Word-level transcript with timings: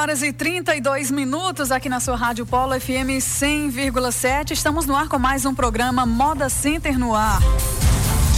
Horas 0.00 0.22
e 0.22 0.32
32 0.32 1.10
minutos 1.10 1.70
aqui 1.70 1.86
na 1.86 2.00
sua 2.00 2.16
Rádio 2.16 2.46
Polo 2.46 2.72
FM 2.80 3.20
100,7. 3.20 4.52
Estamos 4.52 4.86
no 4.86 4.96
ar 4.96 5.08
com 5.08 5.18
mais 5.18 5.44
um 5.44 5.54
programa 5.54 6.06
Moda 6.06 6.48
Center 6.48 6.98
no 6.98 7.14
ar. 7.14 7.38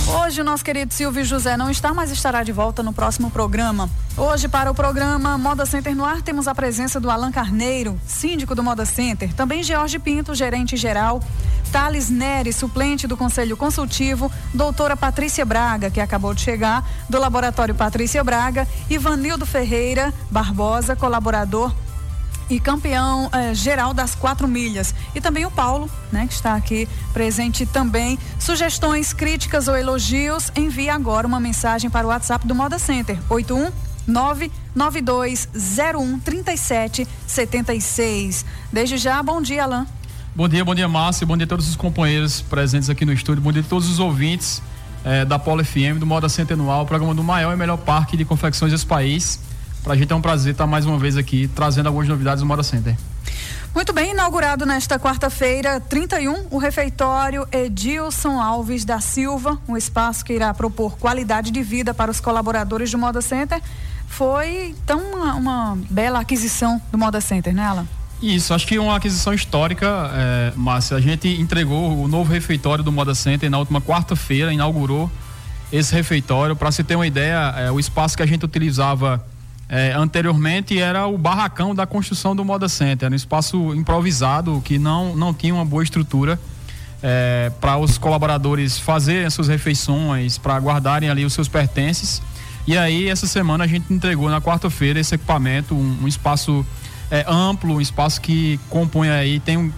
Hoje 0.08 0.40
o 0.40 0.44
nosso 0.44 0.64
querido 0.64 0.92
Silvio 0.92 1.24
José 1.24 1.56
não 1.56 1.70
está, 1.70 1.94
mas 1.94 2.10
estará 2.10 2.42
de 2.42 2.50
volta 2.50 2.82
no 2.82 2.92
próximo 2.92 3.30
programa. 3.30 3.88
Hoje, 4.16 4.48
para 4.48 4.72
o 4.72 4.74
programa 4.74 5.38
Moda 5.38 5.64
Center 5.64 5.94
no 5.94 6.04
ar, 6.04 6.20
temos 6.20 6.48
a 6.48 6.54
presença 6.54 6.98
do 6.98 7.08
Alan 7.08 7.30
Carneiro, 7.30 7.98
síndico 8.08 8.56
do 8.56 8.62
Moda 8.64 8.84
Center, 8.84 9.32
também 9.32 9.62
George 9.62 10.00
Pinto, 10.00 10.34
gerente 10.34 10.76
geral, 10.76 11.22
Thales 11.72 12.08
Neri, 12.10 12.52
suplente 12.52 13.06
do 13.06 13.16
Conselho 13.16 13.56
Consultivo, 13.56 14.30
doutora 14.52 14.94
Patrícia 14.94 15.42
Braga, 15.42 15.90
que 15.90 16.00
acabou 16.00 16.34
de 16.34 16.42
chegar, 16.42 16.86
do 17.08 17.18
Laboratório 17.18 17.74
Patrícia 17.74 18.22
Braga, 18.22 18.68
Ivanildo 18.90 19.46
Ferreira 19.46 20.12
Barbosa, 20.30 20.94
colaborador 20.94 21.74
e 22.50 22.60
campeão 22.60 23.30
eh, 23.32 23.54
geral 23.54 23.94
das 23.94 24.14
quatro 24.14 24.46
milhas. 24.46 24.94
E 25.14 25.20
também 25.20 25.46
o 25.46 25.50
Paulo, 25.50 25.88
né, 26.12 26.26
que 26.26 26.34
está 26.34 26.54
aqui 26.54 26.86
presente 27.14 27.64
também. 27.64 28.18
Sugestões, 28.38 29.14
críticas 29.14 29.66
ou 29.66 29.74
elogios, 29.74 30.52
envie 30.54 30.90
agora 30.90 31.26
uma 31.26 31.40
mensagem 31.40 31.88
para 31.88 32.06
o 32.06 32.10
WhatsApp 32.10 32.46
do 32.46 32.54
Moda 32.54 32.78
Center, 32.78 33.18
81 33.30 33.72
99201 34.06 36.20
3776. 36.20 38.44
Desde 38.70 38.98
já, 38.98 39.22
bom 39.22 39.40
dia, 39.40 39.64
Alain. 39.64 39.86
Bom 40.34 40.48
dia, 40.48 40.64
bom 40.64 40.74
dia, 40.74 40.88
Márcia. 40.88 41.26
Bom 41.26 41.36
dia 41.36 41.44
a 41.44 41.48
todos 41.48 41.68
os 41.68 41.76
companheiros 41.76 42.40
presentes 42.40 42.88
aqui 42.88 43.04
no 43.04 43.12
estúdio. 43.12 43.42
Bom 43.42 43.52
dia 43.52 43.60
a 43.60 43.64
todos 43.64 43.90
os 43.90 43.98
ouvintes 43.98 44.62
eh, 45.04 45.26
da 45.26 45.38
Polo 45.38 45.62
FM, 45.62 45.98
do 45.98 46.06
Moda 46.06 46.26
Centenual, 46.26 46.86
programa 46.86 47.14
do 47.14 47.22
maior 47.22 47.52
e 47.52 47.56
melhor 47.56 47.76
parque 47.76 48.16
de 48.16 48.24
confecções 48.24 48.72
desse 48.72 48.86
país. 48.86 49.38
Para 49.84 49.92
a 49.92 49.96
gente 49.96 50.10
é 50.10 50.16
um 50.16 50.22
prazer 50.22 50.52
estar 50.52 50.66
mais 50.66 50.86
uma 50.86 50.96
vez 50.96 51.18
aqui 51.18 51.50
trazendo 51.54 51.88
algumas 51.88 52.08
novidades 52.08 52.40
do 52.40 52.46
Moda 52.46 52.62
Center. 52.62 52.96
Muito 53.74 53.92
bem, 53.92 54.12
inaugurado 54.12 54.64
nesta 54.64 54.98
quarta-feira, 54.98 55.78
31, 55.80 56.46
o 56.50 56.56
refeitório 56.56 57.46
Edilson 57.52 58.40
Alves 58.40 58.86
da 58.86 59.00
Silva, 59.00 59.58
um 59.68 59.76
espaço 59.76 60.24
que 60.24 60.32
irá 60.32 60.54
propor 60.54 60.96
qualidade 60.96 61.50
de 61.50 61.62
vida 61.62 61.92
para 61.92 62.10
os 62.10 62.20
colaboradores 62.20 62.90
do 62.90 62.96
Moda 62.96 63.20
Center. 63.20 63.60
Foi 64.08 64.74
então 64.82 64.98
uma, 64.98 65.34
uma 65.34 65.78
bela 65.90 66.20
aquisição 66.20 66.80
do 66.90 66.96
Moda 66.96 67.20
Center, 67.20 67.54
né, 67.54 67.64
Alan? 67.64 67.86
Isso, 68.22 68.54
acho 68.54 68.68
que 68.68 68.78
uma 68.78 68.94
aquisição 68.94 69.34
histórica, 69.34 70.08
é, 70.14 70.52
Márcia. 70.54 70.96
A 70.96 71.00
gente 71.00 71.26
entregou 71.28 72.00
o 72.00 72.06
novo 72.06 72.32
refeitório 72.32 72.84
do 72.84 72.92
Moda 72.92 73.16
Center 73.16 73.50
na 73.50 73.58
última 73.58 73.80
quarta-feira, 73.80 74.52
inaugurou 74.52 75.10
esse 75.72 75.92
refeitório. 75.92 76.54
Para 76.54 76.70
se 76.70 76.84
ter 76.84 76.94
uma 76.94 77.06
ideia, 77.06 77.52
é, 77.58 77.70
o 77.72 77.80
espaço 77.80 78.16
que 78.16 78.22
a 78.22 78.26
gente 78.26 78.44
utilizava 78.44 79.26
é, 79.68 79.92
anteriormente 79.92 80.78
era 80.78 81.04
o 81.08 81.18
barracão 81.18 81.74
da 81.74 81.84
construção 81.84 82.36
do 82.36 82.44
Moda 82.44 82.68
Center. 82.68 83.06
Era 83.06 83.12
um 83.12 83.16
espaço 83.16 83.74
improvisado 83.74 84.62
que 84.64 84.78
não, 84.78 85.16
não 85.16 85.34
tinha 85.34 85.52
uma 85.52 85.64
boa 85.64 85.82
estrutura 85.82 86.38
é, 87.02 87.50
para 87.60 87.76
os 87.76 87.98
colaboradores 87.98 88.78
fazerem 88.78 89.24
as 89.24 89.34
suas 89.34 89.48
refeições, 89.48 90.38
para 90.38 90.56
guardarem 90.60 91.10
ali 91.10 91.24
os 91.24 91.32
seus 91.32 91.48
pertences. 91.48 92.22
E 92.68 92.78
aí, 92.78 93.08
essa 93.08 93.26
semana, 93.26 93.64
a 93.64 93.66
gente 93.66 93.92
entregou 93.92 94.30
na 94.30 94.40
quarta-feira 94.40 95.00
esse 95.00 95.12
equipamento, 95.12 95.74
um, 95.74 96.04
um 96.04 96.06
espaço 96.06 96.64
é, 97.12 97.26
amplo, 97.28 97.74
um 97.74 97.80
espaço 97.80 98.18
que 98.22 98.58
compõe 98.70 99.10
aí, 99.10 99.38
tem 99.38 99.58
um, 99.58 99.70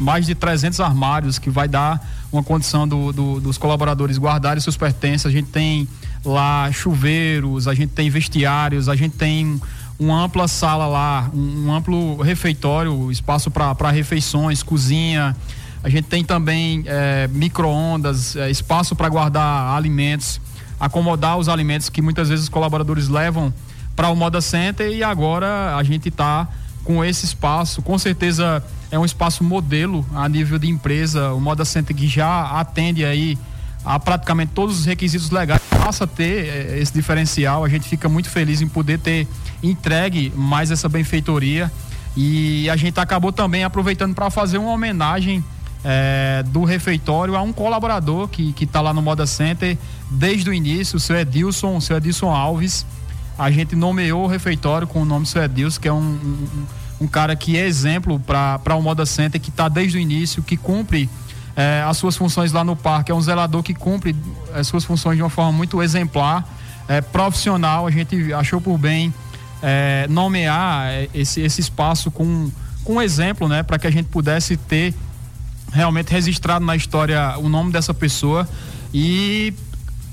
mais 0.00 0.26
de 0.26 0.34
300 0.34 0.80
armários 0.80 1.38
que 1.38 1.48
vai 1.48 1.68
dar 1.68 2.04
uma 2.32 2.42
condição 2.42 2.88
do, 2.88 3.12
do, 3.12 3.40
dos 3.40 3.56
colaboradores 3.56 4.18
guardarem 4.18 4.60
seus 4.60 4.76
pertences. 4.76 5.24
A 5.24 5.30
gente 5.30 5.48
tem 5.48 5.86
lá 6.24 6.72
chuveiros, 6.72 7.68
a 7.68 7.74
gente 7.74 7.90
tem 7.90 8.10
vestiários, 8.10 8.88
a 8.88 8.96
gente 8.96 9.16
tem 9.16 9.62
uma 9.96 10.24
ampla 10.24 10.48
sala 10.48 10.88
lá, 10.88 11.30
um, 11.32 11.66
um 11.68 11.72
amplo 11.72 12.20
refeitório, 12.20 13.12
espaço 13.12 13.48
para 13.48 13.92
refeições, 13.92 14.60
cozinha. 14.60 15.36
A 15.84 15.88
gente 15.88 16.06
tem 16.06 16.24
também 16.24 16.82
é, 16.86 17.28
micro-ondas, 17.28 18.34
é, 18.34 18.50
espaço 18.50 18.96
para 18.96 19.08
guardar 19.08 19.76
alimentos, 19.76 20.40
acomodar 20.80 21.38
os 21.38 21.48
alimentos 21.48 21.88
que 21.88 22.02
muitas 22.02 22.28
vezes 22.28 22.46
os 22.46 22.48
colaboradores 22.48 23.06
levam 23.06 23.54
para 23.94 24.08
o 24.08 24.16
Moda 24.16 24.40
Center 24.40 24.90
e 24.90 25.04
agora 25.04 25.76
a 25.76 25.82
gente 25.84 26.08
está 26.08 26.48
com 26.84 27.04
esse 27.04 27.24
espaço. 27.24 27.82
Com 27.82 27.98
certeza 27.98 28.62
é 28.90 28.98
um 28.98 29.04
espaço 29.04 29.42
modelo 29.42 30.04
a 30.14 30.28
nível 30.28 30.58
de 30.58 30.68
empresa. 30.68 31.32
O 31.32 31.40
Moda 31.40 31.64
Center 31.64 31.94
que 31.94 32.06
já 32.06 32.60
atende 32.60 33.04
aí 33.04 33.38
a 33.84 33.98
praticamente 33.98 34.52
todos 34.54 34.80
os 34.80 34.84
requisitos 34.84 35.30
legais 35.30 35.60
passa 35.70 36.04
a 36.04 36.06
ter 36.06 36.46
eh, 36.46 36.78
esse 36.80 36.92
diferencial. 36.92 37.64
A 37.64 37.68
gente 37.68 37.88
fica 37.88 38.08
muito 38.08 38.28
feliz 38.28 38.60
em 38.60 38.68
poder 38.68 38.98
ter 38.98 39.26
entregue 39.62 40.32
mais 40.36 40.70
essa 40.70 40.88
benfeitoria. 40.88 41.70
E 42.16 42.68
a 42.68 42.76
gente 42.76 43.00
acabou 43.00 43.32
também 43.32 43.64
aproveitando 43.64 44.14
para 44.14 44.30
fazer 44.30 44.58
uma 44.58 44.70
homenagem 44.70 45.42
é, 45.84 46.44
do 46.48 46.64
refeitório 46.64 47.34
a 47.34 47.42
um 47.42 47.52
colaborador 47.52 48.28
que 48.28 48.54
está 48.60 48.80
lá 48.80 48.92
no 48.92 49.02
Moda 49.02 49.26
Center 49.26 49.76
desde 50.10 50.48
o 50.48 50.54
início, 50.54 50.96
o 50.96 51.00
seu 51.00 51.18
Edilson, 51.18 51.76
o 51.76 51.80
seu 51.80 51.96
Edilson 51.96 52.30
Alves 52.30 52.86
a 53.38 53.50
gente 53.50 53.74
nomeou 53.74 54.24
o 54.24 54.26
refeitório 54.26 54.86
com 54.86 55.02
o 55.02 55.04
nome 55.04 55.26
Sr. 55.26 55.44
Edilson, 55.44 55.80
que 55.80 55.88
é 55.88 55.92
um, 55.92 55.98
um, 55.98 56.66
um 57.02 57.06
cara 57.06 57.34
que 57.34 57.56
é 57.56 57.66
exemplo 57.66 58.20
para 58.20 58.76
o 58.76 58.82
Moda 58.82 59.06
Center, 59.06 59.40
que 59.40 59.50
está 59.50 59.68
desde 59.68 59.98
o 59.98 60.00
início, 60.00 60.42
que 60.42 60.56
cumpre 60.56 61.08
é, 61.56 61.84
as 61.86 61.96
suas 61.96 62.16
funções 62.16 62.52
lá 62.52 62.64
no 62.64 62.76
parque. 62.76 63.10
É 63.10 63.14
um 63.14 63.20
zelador 63.20 63.62
que 63.62 63.74
cumpre 63.74 64.14
as 64.54 64.66
suas 64.66 64.84
funções 64.84 65.16
de 65.16 65.22
uma 65.22 65.30
forma 65.30 65.52
muito 65.52 65.82
exemplar, 65.82 66.46
é, 66.88 67.00
profissional. 67.00 67.86
A 67.86 67.90
gente 67.90 68.32
achou 68.32 68.60
por 68.60 68.78
bem 68.78 69.12
é, 69.62 70.06
nomear 70.08 70.90
esse, 71.14 71.40
esse 71.40 71.60
espaço 71.60 72.10
com, 72.10 72.50
com 72.84 72.94
um 72.94 73.02
exemplo, 73.02 73.48
né, 73.48 73.62
para 73.62 73.78
que 73.78 73.86
a 73.86 73.90
gente 73.90 74.06
pudesse 74.06 74.56
ter 74.56 74.94
realmente 75.72 76.12
registrado 76.12 76.64
na 76.64 76.76
história 76.76 77.38
o 77.38 77.48
nome 77.48 77.72
dessa 77.72 77.94
pessoa 77.94 78.46
e 78.92 79.54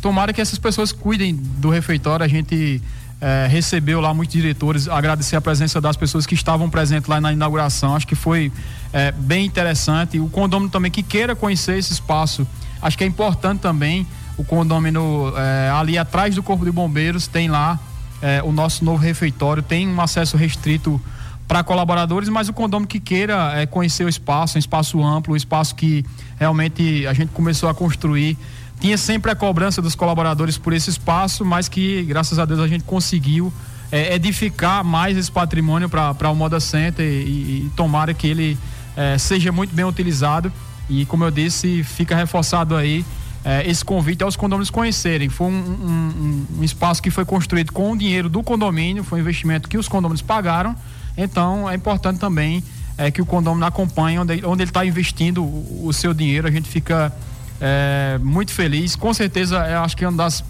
tomara 0.02 0.32
que 0.32 0.40
essas 0.40 0.58
pessoas 0.58 0.92
cuidem 0.92 1.36
do 1.36 1.70
refeitório. 1.70 2.24
A 2.24 2.30
gente 2.30 2.82
é, 3.22 3.48
recebeu 3.50 4.00
lá 4.00 4.14
muitos 4.14 4.34
diretores, 4.34 4.88
agradecer 4.88 5.36
a 5.36 5.42
presença 5.42 5.82
das 5.82 5.98
pessoas 5.98 6.26
que 6.26 6.34
estavam 6.34 6.70
presentes 6.70 7.10
lá 7.10 7.20
na 7.20 7.34
inauguração, 7.34 7.96
acho 7.96 8.08
que 8.08 8.16
foi 8.16 8.52
é, 8.94 9.12
bem 9.12 9.46
interessante. 9.46 10.20
O 10.20 10.30
condomínio 10.30 10.72
também 10.72 10.90
que 10.90 11.04
queira 11.04 11.36
conhecer 11.36 11.78
esse 11.78 11.92
espaço, 11.92 12.48
acho 12.82 12.98
que 12.98 13.04
é 13.04 13.08
importante 13.08 13.60
também. 13.60 14.08
O 14.38 14.44
condomínio 14.44 15.34
é, 15.36 15.70
ali 15.72 15.98
atrás 15.98 16.36
do 16.36 16.42
Corpo 16.42 16.64
de 16.64 16.72
Bombeiros 16.72 17.28
tem 17.28 17.50
lá 17.50 17.78
é, 18.22 18.42
o 18.42 18.52
nosso 18.52 18.86
novo 18.86 19.04
refeitório, 19.04 19.62
tem 19.62 19.88
um 19.88 20.00
acesso 20.00 20.38
restrito 20.38 21.02
para 21.46 21.64
colaboradores, 21.64 22.30
mas 22.30 22.48
o 22.48 22.54
condomínio 22.54 22.88
que 22.88 23.00
queira 23.00 23.54
é, 23.56 23.66
conhecer 23.66 24.06
o 24.06 24.10
espaço, 24.10 24.58
um 24.58 24.60
espaço 24.60 25.04
amplo, 25.04 25.34
um 25.34 25.36
espaço 25.36 25.76
que 25.76 26.06
realmente 26.38 27.06
a 27.08 27.14
gente 27.14 27.30
começou 27.30 27.68
a 27.68 27.74
construir 27.74 28.38
tinha 28.80 28.98
sempre 28.98 29.30
a 29.30 29.36
cobrança 29.36 29.82
dos 29.82 29.94
colaboradores 29.94 30.58
por 30.58 30.74
esse 30.74 30.90
espaço, 30.90 31.44
mas 31.44 31.68
que, 31.68 32.04
graças 32.04 32.40
a 32.40 32.46
Deus, 32.46 32.60
a 32.60 32.68
gente 32.68 32.84
conseguiu 32.86 33.52
é, 33.92 34.16
edificar 34.16 34.84
mais 34.84 35.18
esse 35.18 35.32
patrimônio 35.32 35.90
para 35.90 36.30
o 36.30 36.36
Moda 36.36 36.60
Center 36.60 37.06
e, 37.06 37.66
e 37.66 37.72
tomara 37.76 38.14
que 38.14 38.28
ele 38.28 38.58
é, 38.96 39.18
seja 39.18 39.52
muito 39.52 39.76
bem 39.76 39.86
utilizado. 39.86 40.52
E, 40.90 41.06
como 41.06 41.24
eu 41.24 41.32
disse, 41.32 41.84
fica 41.84 42.16
reforçado 42.16 42.76
aí 42.76 43.06
é, 43.44 43.70
esse 43.70 43.84
convite 43.84 44.24
aos 44.24 44.36
condomínios 44.36 44.70
conhecerem. 44.70 45.30
Foi 45.30 45.48
um, 45.48 45.52
um, 45.52 46.46
um, 46.60 46.64
espaço 46.64 47.02
que 47.02 47.12
foi 47.12 47.26
construído 47.26 47.72
com 47.72 47.92
o 47.92 47.98
dinheiro 47.98 48.30
do 48.30 48.42
condomínio, 48.42 49.04
foi 49.04 49.20
um 49.20 49.22
investimento 49.22 49.68
que 49.68 49.78
os 49.78 49.88
condomínios 49.88 50.22
pagaram. 50.22 50.76
Então, 51.18 51.70
é 51.70 51.76
importante 51.76 52.20
também 52.20 52.64
é, 52.98 53.12
que 53.12 53.22
o 53.22 53.26
condomínio 53.26 53.68
acompanhe 53.68 54.20
onde, 54.20 54.46
onde 54.46 54.64
ele 54.64 54.70
está 54.70 54.86
investindo 54.86 55.44
o, 55.44 55.88
o 55.88 55.94
seu 55.94 56.14
dinheiro. 56.14 56.48
A 56.48 56.52
gente 56.52 56.70
fica 56.70 57.14
é, 57.62 58.20
muito 58.22 58.52
feliz. 58.52 58.96
Com 58.96 59.14
certeza, 59.14 59.58
eu 59.68 59.82
acho 59.82 59.96
que 59.96 60.04
é 60.04 60.10
uma 60.10 60.18
das 60.18 60.44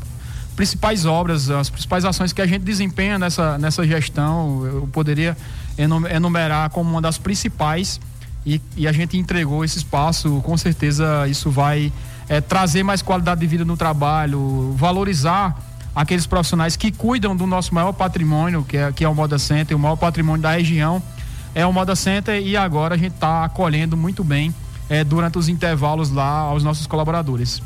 principais 0.56 1.06
obras, 1.06 1.50
as 1.50 1.70
principais 1.70 2.04
ações 2.04 2.34
que 2.34 2.42
a 2.42 2.46
gente 2.46 2.64
desempenha 2.64 3.18
nessa, 3.18 3.58
nessa 3.58 3.86
gestão, 3.88 4.66
eu 4.66 4.90
poderia 4.92 5.38
enumerar 5.78 6.70
como 6.70 6.90
uma 6.90 7.02
das 7.02 7.18
principais, 7.18 8.00
e, 8.46 8.62
e 8.76 8.88
a 8.88 8.92
gente 8.92 9.18
entregou 9.18 9.64
esse 9.64 9.78
espaço, 9.78 10.42
com 10.42 10.58
certeza 10.58 11.28
isso 11.28 11.50
vai 11.50 11.94
é, 12.28 12.42
trazer 12.42 12.84
mais 12.84 13.02
qualidade 13.02 13.40
de 13.40 13.48
vida 13.48 13.64
no 13.64 13.78
trabalho, 13.78 14.74
valorizar 14.78 15.58
aqueles 15.96 16.26
profissionais 16.26 16.76
que 16.76 16.92
cuidam 16.92 17.36
do 17.36 17.48
nosso 17.48 17.74
maior 17.74 17.94
patrimônio, 17.94 18.64
que 18.64 18.78
é, 18.78 18.92
que 18.92 19.04
é 19.04 19.10
o 19.10 19.16
Moda 19.16 19.40
Center, 19.40 19.76
o 19.76 19.80
maior 19.80 19.96
patrimônio 19.96 20.42
da 20.42 20.52
região. 20.52 21.02
É 21.56 21.66
o 21.66 21.74
Moda 21.74 21.96
Center 21.96 22.42
e 22.42 22.56
agora 22.56 22.96
a 22.96 22.98
gente 22.98 23.14
está 23.14 23.44
acolhendo 23.44 23.98
muito 23.98 24.24
bem 24.24 24.54
é, 24.89 25.03
durante 25.03 25.38
os 25.38 25.47
intervalos 25.47 26.12
lá 26.12 26.39
aos 26.39 26.63
nossos 26.63 26.88
colaboradores. 26.88 27.62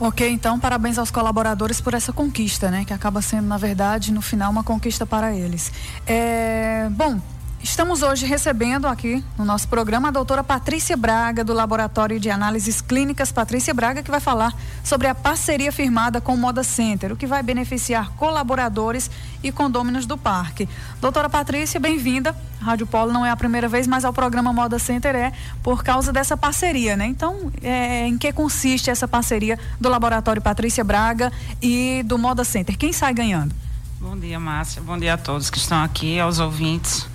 Ok, 0.00 0.28
então 0.28 0.58
parabéns 0.58 0.98
aos 0.98 1.12
colaboradores 1.12 1.80
por 1.80 1.94
essa 1.94 2.12
conquista, 2.12 2.70
né? 2.70 2.84
Que 2.84 2.92
acaba 2.92 3.22
sendo, 3.22 3.46
na 3.46 3.56
verdade, 3.56 4.12
no 4.12 4.20
final, 4.20 4.50
uma 4.50 4.64
conquista 4.64 5.06
para 5.06 5.32
eles. 5.32 5.72
É, 6.04 6.88
bom, 6.90 7.20
Estamos 7.62 8.02
hoje 8.02 8.26
recebendo 8.26 8.88
aqui 8.88 9.22
no 9.38 9.44
nosso 9.44 9.68
programa 9.68 10.08
a 10.08 10.10
doutora 10.10 10.42
Patrícia 10.42 10.96
Braga, 10.96 11.44
do 11.44 11.52
Laboratório 11.52 12.18
de 12.18 12.28
Análises 12.28 12.80
Clínicas 12.80 13.30
Patrícia 13.30 13.72
Braga, 13.72 14.02
que 14.02 14.10
vai 14.10 14.18
falar 14.18 14.52
sobre 14.82 15.06
a 15.06 15.14
parceria 15.14 15.70
firmada 15.70 16.20
com 16.20 16.34
o 16.34 16.36
Moda 16.36 16.64
Center, 16.64 17.12
o 17.12 17.16
que 17.16 17.24
vai 17.24 17.40
beneficiar 17.40 18.10
colaboradores 18.16 19.08
e 19.44 19.52
condôminos 19.52 20.06
do 20.06 20.18
parque. 20.18 20.68
Doutora 21.00 21.30
Patrícia, 21.30 21.78
bem-vinda. 21.78 22.34
Rádio 22.60 22.84
Polo 22.84 23.12
não 23.12 23.24
é 23.24 23.30
a 23.30 23.36
primeira 23.36 23.68
vez, 23.68 23.86
mas 23.86 24.04
ao 24.04 24.12
programa 24.12 24.52
Moda 24.52 24.80
Center 24.80 25.14
é 25.14 25.32
por 25.62 25.84
causa 25.84 26.12
dessa 26.12 26.36
parceria, 26.36 26.96
né? 26.96 27.06
Então, 27.06 27.52
é, 27.62 28.08
em 28.08 28.18
que 28.18 28.32
consiste 28.32 28.90
essa 28.90 29.06
parceria 29.06 29.56
do 29.80 29.88
Laboratório 29.88 30.42
Patrícia 30.42 30.82
Braga 30.82 31.32
e 31.62 32.02
do 32.06 32.18
Moda 32.18 32.42
Center? 32.42 32.76
Quem 32.76 32.92
sai 32.92 33.14
ganhando? 33.14 33.54
Bom 34.00 34.16
dia, 34.16 34.40
Márcia. 34.40 34.82
Bom 34.82 34.98
dia 34.98 35.14
a 35.14 35.16
todos 35.16 35.48
que 35.48 35.58
estão 35.58 35.80
aqui, 35.80 36.18
aos 36.18 36.40
ouvintes. 36.40 37.11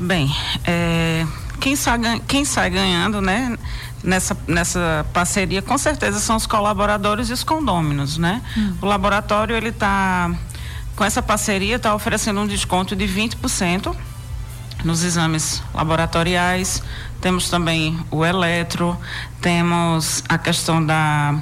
Bem, 0.00 0.34
é, 0.64 1.26
quem, 1.60 1.76
sai, 1.76 1.98
quem 2.26 2.42
sai 2.42 2.70
ganhando, 2.70 3.20
né? 3.20 3.58
Nessa, 4.02 4.34
nessa 4.48 5.06
parceria, 5.12 5.60
com 5.60 5.76
certeza 5.76 6.18
são 6.18 6.36
os 6.36 6.46
colaboradores 6.46 7.28
e 7.28 7.34
os 7.34 7.44
condôminos, 7.44 8.16
né? 8.16 8.40
Hum. 8.56 8.76
O 8.80 8.86
laboratório, 8.86 9.54
ele 9.54 9.68
está, 9.68 10.34
com 10.96 11.04
essa 11.04 11.20
parceria, 11.20 11.76
está 11.76 11.94
oferecendo 11.94 12.40
um 12.40 12.46
desconto 12.46 12.96
de 12.96 13.04
20% 13.06 13.94
nos 14.82 15.04
exames 15.04 15.62
laboratoriais. 15.74 16.82
Temos 17.20 17.50
também 17.50 18.00
o 18.10 18.24
eletro, 18.24 18.98
temos 19.42 20.24
a 20.30 20.38
questão 20.38 20.82
da, 20.82 21.38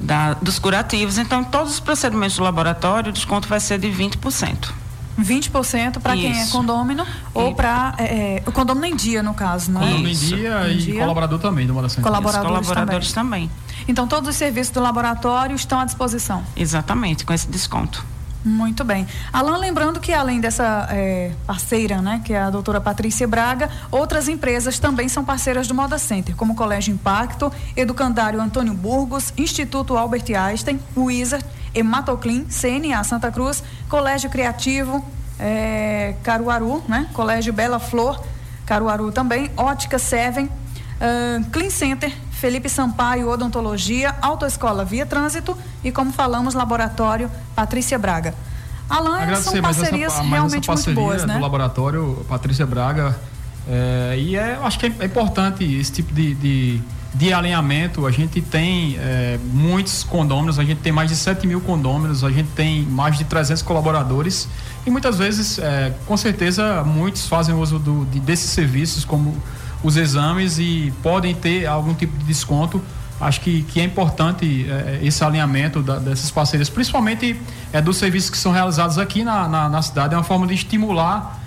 da, 0.00 0.32
dos 0.34 0.58
curativos. 0.58 1.18
Então, 1.18 1.44
todos 1.44 1.72
os 1.74 1.80
procedimentos 1.80 2.36
do 2.36 2.42
laboratório, 2.44 3.10
o 3.10 3.12
desconto 3.12 3.46
vai 3.46 3.60
ser 3.60 3.78
de 3.78 3.88
20%. 3.88 4.80
20% 5.20 6.00
para 6.00 6.14
quem 6.14 6.40
é 6.40 6.46
condômino 6.46 7.06
ou 7.34 7.54
para 7.54 7.94
é, 7.98 8.04
é, 8.36 8.42
o 8.46 8.52
condômino 8.52 8.86
em 8.86 8.96
dia, 8.96 9.22
no 9.22 9.34
caso, 9.34 9.70
não 9.70 9.82
é? 9.82 9.86
Condômino 9.86 10.08
em 10.08 10.14
dia 10.14 10.68
em 10.68 10.72
e 10.72 10.78
dia. 10.78 11.00
colaborador 11.00 11.38
também 11.38 11.66
do 11.66 11.74
Moda 11.74 11.88
Colaboradores, 11.88 12.66
colaboradores 12.66 13.12
também. 13.12 13.48
também. 13.48 13.62
Então, 13.88 14.06
todos 14.06 14.28
os 14.28 14.36
serviços 14.36 14.72
do 14.72 14.80
laboratório 14.80 15.56
estão 15.56 15.80
à 15.80 15.84
disposição? 15.84 16.42
Exatamente, 16.56 17.24
com 17.24 17.32
esse 17.32 17.48
desconto. 17.48 18.04
Muito 18.44 18.82
bem. 18.82 19.06
Alan, 19.32 19.56
lembrando 19.56 20.00
que 20.00 20.12
além 20.12 20.40
dessa 20.40 20.88
é, 20.90 21.30
parceira, 21.46 22.02
né, 22.02 22.20
que 22.24 22.32
é 22.32 22.40
a 22.40 22.50
doutora 22.50 22.80
Patrícia 22.80 23.26
Braga, 23.26 23.70
outras 23.90 24.28
empresas 24.28 24.80
também 24.80 25.08
são 25.08 25.24
parceiras 25.24 25.68
do 25.68 25.74
Moda 25.74 25.96
Center, 25.96 26.34
como 26.34 26.52
o 26.52 26.56
Colégio 26.56 26.92
Impacto, 26.92 27.52
Educandário 27.76 28.40
Antônio 28.40 28.74
Burgos, 28.74 29.32
Instituto 29.38 29.96
Albert 29.96 30.24
Einstein, 30.36 30.80
Wizard, 30.96 31.44
Hematoclin, 31.74 32.46
CNA 32.46 33.02
Santa 33.04 33.30
Cruz, 33.30 33.62
Colégio 33.88 34.30
Criativo, 34.30 35.04
é, 35.38 36.14
Caruaru, 36.22 36.82
né? 36.88 37.08
Colégio 37.12 37.52
Bela 37.52 37.78
Flor, 37.78 38.22
Caruaru 38.66 39.10
também, 39.10 39.50
Ótica 39.56 39.98
Seven, 39.98 40.46
uh, 40.46 41.44
Clean 41.50 41.70
Center, 41.70 42.12
Felipe 42.30 42.68
Sampaio 42.68 43.28
Odontologia, 43.28 44.14
Autoescola 44.20 44.84
Via 44.84 45.06
Trânsito 45.06 45.56
e, 45.82 45.90
como 45.90 46.12
falamos, 46.12 46.54
Laboratório 46.54 47.30
Patrícia 47.54 47.98
Braga. 47.98 48.34
Alan, 48.88 49.34
são 49.36 49.60
parcerias 49.60 50.12
essa, 50.12 50.22
realmente 50.22 50.66
parceria 50.66 50.94
muito 50.94 51.08
boas, 51.08 51.24
né? 51.24 51.34
do 51.34 51.40
Laboratório 51.40 52.26
Patrícia 52.28 52.66
Braga 52.66 53.16
é, 53.68 54.16
e 54.18 54.36
é, 54.36 54.58
acho 54.62 54.78
que 54.78 54.86
é, 54.86 54.92
é 55.00 55.04
importante 55.06 55.64
esse 55.64 55.92
tipo 55.92 56.12
de, 56.12 56.34
de 56.34 56.82
de 57.14 57.32
alinhamento, 57.32 58.06
a 58.06 58.10
gente 58.10 58.40
tem 58.40 58.96
é, 58.98 59.38
muitos 59.52 60.02
condôminos, 60.02 60.58
a 60.58 60.64
gente 60.64 60.80
tem 60.80 60.90
mais 60.90 61.10
de 61.10 61.16
7 61.16 61.46
mil 61.46 61.60
condôminos, 61.60 62.24
a 62.24 62.30
gente 62.30 62.48
tem 62.56 62.82
mais 62.84 63.18
de 63.18 63.24
300 63.24 63.62
colaboradores 63.62 64.48
e 64.86 64.90
muitas 64.90 65.18
vezes, 65.18 65.58
é, 65.58 65.92
com 66.06 66.16
certeza, 66.16 66.82
muitos 66.84 67.26
fazem 67.26 67.54
uso 67.54 67.78
do, 67.78 68.04
de, 68.06 68.18
desses 68.18 68.50
serviços, 68.50 69.04
como 69.04 69.36
os 69.82 69.96
exames, 69.96 70.58
e 70.58 70.92
podem 71.02 71.34
ter 71.34 71.66
algum 71.66 71.94
tipo 71.94 72.16
de 72.18 72.24
desconto. 72.24 72.82
Acho 73.20 73.40
que, 73.40 73.62
que 73.62 73.80
é 73.80 73.84
importante 73.84 74.66
é, 74.68 74.98
esse 75.02 75.22
alinhamento 75.22 75.82
da, 75.82 75.98
dessas 75.98 76.30
parcerias, 76.30 76.68
principalmente 76.68 77.40
é, 77.72 77.80
dos 77.80 77.96
serviços 77.96 78.30
que 78.30 78.38
são 78.38 78.50
realizados 78.50 78.98
aqui 78.98 79.22
na, 79.22 79.46
na, 79.46 79.68
na 79.68 79.82
cidade. 79.82 80.14
É 80.14 80.16
uma 80.16 80.24
forma 80.24 80.46
de 80.46 80.54
estimular 80.54 81.40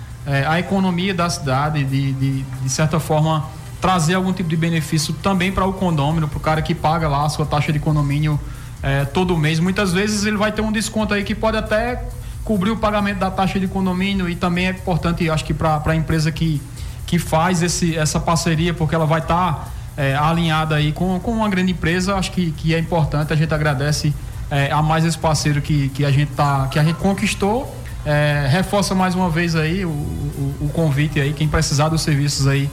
a 0.48 0.58
economia 0.58 1.14
da 1.14 1.30
cidade, 1.30 1.84
de, 1.84 2.12
de, 2.14 2.42
de 2.42 2.68
certa 2.68 2.98
forma 2.98 3.48
trazer 3.86 4.14
algum 4.14 4.32
tipo 4.32 4.48
de 4.48 4.56
benefício 4.56 5.14
também 5.22 5.52
para 5.52 5.64
o 5.64 5.72
condômino, 5.72 6.26
para 6.26 6.38
o 6.38 6.40
cara 6.40 6.60
que 6.60 6.74
paga 6.74 7.08
lá 7.08 7.24
a 7.24 7.28
sua 7.28 7.46
taxa 7.46 7.72
de 7.72 7.78
condomínio 7.78 8.36
é, 8.82 9.04
todo 9.04 9.38
mês. 9.38 9.60
Muitas 9.60 9.92
vezes 9.92 10.24
ele 10.24 10.36
vai 10.36 10.50
ter 10.50 10.60
um 10.60 10.72
desconto 10.72 11.14
aí 11.14 11.22
que 11.22 11.36
pode 11.36 11.56
até 11.56 12.02
cobrir 12.42 12.72
o 12.72 12.76
pagamento 12.76 13.18
da 13.18 13.30
taxa 13.30 13.60
de 13.60 13.68
condomínio 13.68 14.28
e 14.28 14.34
também 14.34 14.66
é 14.66 14.70
importante, 14.70 15.30
acho 15.30 15.44
que 15.44 15.54
para 15.54 15.80
a 15.84 15.94
empresa 15.94 16.32
que, 16.32 16.60
que 17.06 17.16
faz 17.16 17.62
esse, 17.62 17.96
essa 17.96 18.18
parceria, 18.18 18.74
porque 18.74 18.92
ela 18.92 19.06
vai 19.06 19.20
estar 19.20 19.52
tá, 19.52 19.68
é, 19.96 20.16
alinhada 20.16 20.74
aí 20.74 20.90
com, 20.90 21.20
com 21.20 21.30
uma 21.30 21.48
grande 21.48 21.70
empresa, 21.70 22.16
acho 22.16 22.32
que, 22.32 22.50
que 22.50 22.74
é 22.74 22.80
importante, 22.80 23.32
a 23.32 23.36
gente 23.36 23.54
agradece 23.54 24.12
é, 24.50 24.68
a 24.72 24.82
mais 24.82 25.04
esse 25.04 25.16
parceiro 25.16 25.62
que, 25.62 25.90
que, 25.90 26.04
a 26.04 26.10
gente 26.10 26.32
tá, 26.32 26.66
que 26.66 26.80
a 26.80 26.82
gente 26.82 26.96
conquistou. 26.96 27.72
É, 28.04 28.48
reforça 28.50 28.96
mais 28.96 29.14
uma 29.14 29.30
vez 29.30 29.54
aí 29.54 29.84
o, 29.84 29.90
o, 29.90 30.56
o 30.62 30.68
convite 30.70 31.20
aí, 31.20 31.32
quem 31.32 31.46
precisar 31.46 31.88
dos 31.88 32.02
serviços 32.02 32.48
aí 32.48 32.68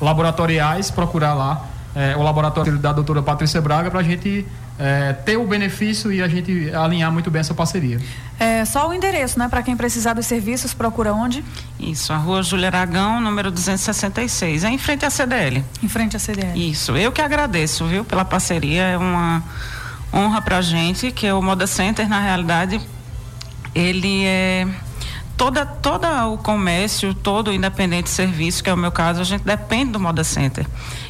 laboratoriais, 0.00 0.90
procurar 0.90 1.34
lá 1.34 1.66
é, 1.94 2.16
o 2.16 2.22
laboratório 2.22 2.78
da 2.78 2.92
doutora 2.92 3.22
Patrícia 3.22 3.60
Braga 3.60 3.90
para 3.90 4.00
a 4.00 4.02
gente 4.02 4.46
é, 4.78 5.12
ter 5.12 5.36
o 5.36 5.46
benefício 5.46 6.12
e 6.12 6.22
a 6.22 6.28
gente 6.28 6.72
alinhar 6.72 7.10
muito 7.10 7.30
bem 7.30 7.40
essa 7.40 7.54
parceria. 7.54 8.00
É, 8.38 8.64
só 8.64 8.88
o 8.88 8.94
endereço, 8.94 9.38
né? 9.38 9.48
Para 9.48 9.62
quem 9.62 9.76
precisar 9.76 10.14
dos 10.14 10.26
serviços, 10.26 10.72
procura 10.72 11.12
onde? 11.12 11.44
Isso, 11.80 12.12
a 12.12 12.16
rua 12.16 12.42
Júlia 12.42 12.68
Aragão, 12.68 13.20
número 13.20 13.50
266, 13.50 14.64
é 14.64 14.70
em 14.70 14.78
frente 14.78 15.04
à 15.04 15.10
CDL. 15.10 15.64
Em 15.82 15.88
frente 15.88 16.16
à 16.16 16.20
CDL. 16.20 16.70
Isso, 16.70 16.96
eu 16.96 17.10
que 17.10 17.20
agradeço, 17.20 17.84
viu, 17.86 18.04
pela 18.04 18.24
parceria, 18.24 18.82
é 18.82 18.96
uma 18.96 19.42
honra 20.14 20.40
para 20.40 20.58
a 20.58 20.62
gente, 20.62 21.10
que 21.10 21.30
o 21.32 21.42
Moda 21.42 21.66
Center, 21.66 22.08
na 22.08 22.20
realidade, 22.20 22.80
ele 23.74 24.24
é 24.24 24.66
toda, 25.38 25.64
toda 25.64 26.26
o 26.26 26.36
comércio, 26.36 27.14
todo 27.14 27.48
o 27.48 27.52
independente 27.52 28.10
serviço, 28.10 28.62
que 28.62 28.68
é 28.68 28.74
o 28.74 28.76
meu 28.76 28.90
caso, 28.90 29.20
a 29.20 29.24
gente 29.24 29.44
depende 29.44 29.92
do 29.92 30.00
Moda 30.00 30.24
Center. 30.24 30.66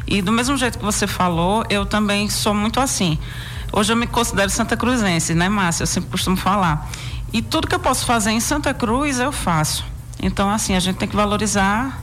E 0.07 0.21
do 0.21 0.31
mesmo 0.31 0.57
jeito 0.57 0.79
que 0.79 0.85
você 0.85 1.07
falou, 1.07 1.65
eu 1.71 1.87
também 1.87 2.29
sou 2.29 2.55
muito 2.55 2.79
assim. 2.79 3.19
Hoje 3.73 3.93
eu 3.93 3.97
me 3.97 4.07
considero 4.07 4.51
Santa 4.51 4.77
Cruzense, 4.77 5.35
né, 5.35 5.49
Márcia? 5.49 5.83
Eu 5.83 5.87
sempre 5.87 6.11
costumo 6.11 6.37
falar. 6.37 6.89
E 7.33 7.43
tudo 7.43 7.67
que 7.67 7.75
eu 7.75 7.81
posso 7.81 8.05
fazer 8.07 8.31
em 8.31 8.41
Santa 8.41 8.73
Cruz, 8.73 9.19
eu 9.19 9.33
faço. 9.33 9.85
Então, 10.23 10.51
assim, 10.51 10.77
a 10.77 10.81
gente 10.81 10.97
tem 10.97 11.09
que 11.09 11.17
valorizar 11.17 12.01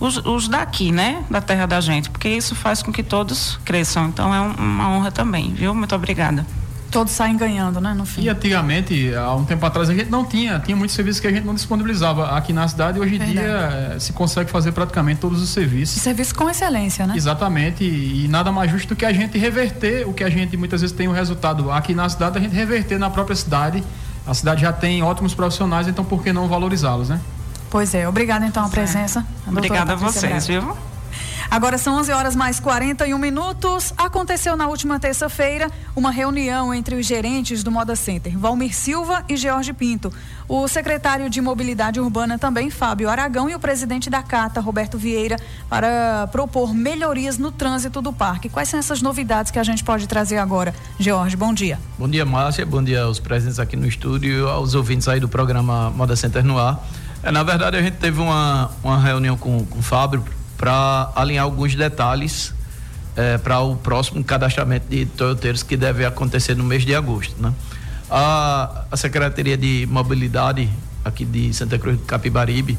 os, 0.00 0.16
os 0.18 0.48
daqui, 0.48 0.90
né? 0.90 1.24
Da 1.30 1.40
terra 1.40 1.66
da 1.66 1.80
gente, 1.80 2.08
porque 2.08 2.28
isso 2.28 2.54
faz 2.54 2.82
com 2.82 2.92
que 2.92 3.02
todos 3.02 3.58
cresçam. 3.64 4.06
Então, 4.06 4.34
é 4.34 4.40
um, 4.40 4.52
uma 4.52 4.90
honra 4.90 5.10
também, 5.10 5.52
viu? 5.52 5.74
Muito 5.74 5.94
obrigada 5.94 6.46
todos 6.90 7.12
saem 7.12 7.36
ganhando, 7.36 7.80
né, 7.80 7.94
no 7.94 8.04
fim. 8.04 8.22
E 8.22 8.28
antigamente, 8.28 9.14
há 9.14 9.34
um 9.34 9.44
tempo 9.44 9.64
atrás, 9.64 9.88
a 9.88 9.94
gente 9.94 10.10
não 10.10 10.24
tinha, 10.24 10.58
tinha 10.58 10.76
muitos 10.76 10.96
serviços 10.96 11.20
que 11.20 11.26
a 11.26 11.30
gente 11.30 11.44
não 11.44 11.54
disponibilizava 11.54 12.36
aqui 12.36 12.52
na 12.52 12.66
cidade 12.66 12.98
e 12.98 13.00
hoje 13.00 13.16
em 13.16 13.18
dia 13.18 13.94
eh, 13.94 13.96
se 13.98 14.12
consegue 14.12 14.50
fazer 14.50 14.72
praticamente 14.72 15.20
todos 15.20 15.42
os 15.42 15.50
serviços. 15.50 15.96
E 15.96 16.00
serviço 16.00 16.34
com 16.34 16.48
excelência, 16.48 17.06
né? 17.06 17.14
Exatamente, 17.16 17.84
e, 17.84 18.24
e, 18.24 18.28
nada 18.28 18.50
mais 18.50 18.70
justo 18.70 18.88
do 18.88 18.96
que 18.96 19.04
a 19.04 19.12
gente 19.12 19.38
reverter 19.38 20.08
o 20.08 20.12
que 20.12 20.24
a 20.24 20.30
gente 20.30 20.56
muitas 20.56 20.80
vezes 20.80 20.94
tem 20.96 21.08
o 21.08 21.10
um 21.10 21.14
resultado 21.14 21.70
aqui 21.70 21.94
na 21.94 22.08
cidade, 22.08 22.38
a 22.38 22.40
gente 22.40 22.54
reverter 22.54 22.98
na 22.98 23.10
própria 23.10 23.36
cidade. 23.36 23.82
A 24.26 24.34
cidade 24.34 24.60
já 24.60 24.72
tem 24.72 25.02
ótimos 25.02 25.32
profissionais, 25.32 25.88
então 25.88 26.04
por 26.04 26.22
que 26.22 26.32
não 26.32 26.48
valorizá-los, 26.48 27.08
né? 27.08 27.18
Pois 27.70 27.94
é, 27.94 28.08
obrigada 28.08 28.46
então 28.46 28.64
a 28.64 28.68
presença. 28.68 29.24
A 29.46 29.50
Obrigada 29.50 29.92
a 29.92 29.96
vocês, 29.96 30.46
viu? 30.46 30.76
Agora 31.50 31.78
são 31.78 31.98
11 31.98 32.12
horas 32.12 32.36
mais 32.36 32.60
41 32.60 33.16
minutos. 33.16 33.94
Aconteceu 33.96 34.54
na 34.54 34.68
última 34.68 35.00
terça-feira 35.00 35.70
uma 35.96 36.10
reunião 36.10 36.74
entre 36.74 36.94
os 36.94 37.06
gerentes 37.06 37.62
do 37.62 37.70
Moda 37.70 37.96
Center, 37.96 38.38
Valmir 38.38 38.74
Silva 38.74 39.24
e 39.30 39.34
George 39.34 39.72
Pinto. 39.72 40.12
O 40.46 40.68
secretário 40.68 41.30
de 41.30 41.40
Mobilidade 41.40 41.98
Urbana 41.98 42.38
também, 42.38 42.68
Fábio 42.68 43.08
Aragão, 43.08 43.48
e 43.48 43.54
o 43.54 43.58
presidente 43.58 44.10
da 44.10 44.22
Cata, 44.22 44.60
Roberto 44.60 44.98
Vieira, 44.98 45.36
para 45.70 46.28
propor 46.30 46.74
melhorias 46.74 47.38
no 47.38 47.50
trânsito 47.50 48.02
do 48.02 48.12
parque. 48.12 48.50
Quais 48.50 48.68
são 48.68 48.78
essas 48.78 49.00
novidades 49.00 49.50
que 49.50 49.58
a 49.58 49.64
gente 49.64 49.82
pode 49.82 50.06
trazer 50.06 50.36
agora? 50.36 50.74
George, 50.98 51.34
bom 51.34 51.54
dia. 51.54 51.80
Bom 51.98 52.08
dia, 52.08 52.26
Márcia. 52.26 52.66
Bom 52.66 52.84
dia 52.84 53.04
aos 53.04 53.18
presentes 53.18 53.58
aqui 53.58 53.74
no 53.74 53.86
estúdio 53.86 54.48
aos 54.50 54.74
ouvintes 54.74 55.08
aí 55.08 55.18
do 55.18 55.28
programa 55.28 55.88
Moda 55.90 56.14
Center 56.14 56.44
no 56.44 56.58
ar. 56.58 56.86
É, 57.22 57.32
na 57.32 57.42
verdade, 57.42 57.78
a 57.78 57.82
gente 57.82 57.96
teve 57.96 58.20
uma, 58.20 58.70
uma 58.84 59.00
reunião 59.00 59.36
com, 59.36 59.64
com 59.64 59.78
o 59.78 59.82
Fábio 59.82 60.22
para 60.58 61.10
alinhar 61.14 61.44
alguns 61.44 61.74
detalhes 61.74 62.52
é, 63.16 63.38
para 63.38 63.60
o 63.60 63.76
próximo 63.76 64.22
cadastramento 64.22 64.86
de 64.90 65.06
toyoteiros 65.06 65.62
que 65.62 65.76
deve 65.76 66.04
acontecer 66.04 66.54
no 66.54 66.64
mês 66.64 66.84
de 66.84 66.94
agosto. 66.94 67.34
Né? 67.40 67.54
A, 68.10 68.84
a 68.90 68.96
Secretaria 68.96 69.56
de 69.56 69.86
Mobilidade 69.90 70.68
aqui 71.04 71.24
de 71.24 71.54
Santa 71.54 71.78
Cruz 71.78 71.96
do 71.96 72.04
Capibaribe, 72.04 72.76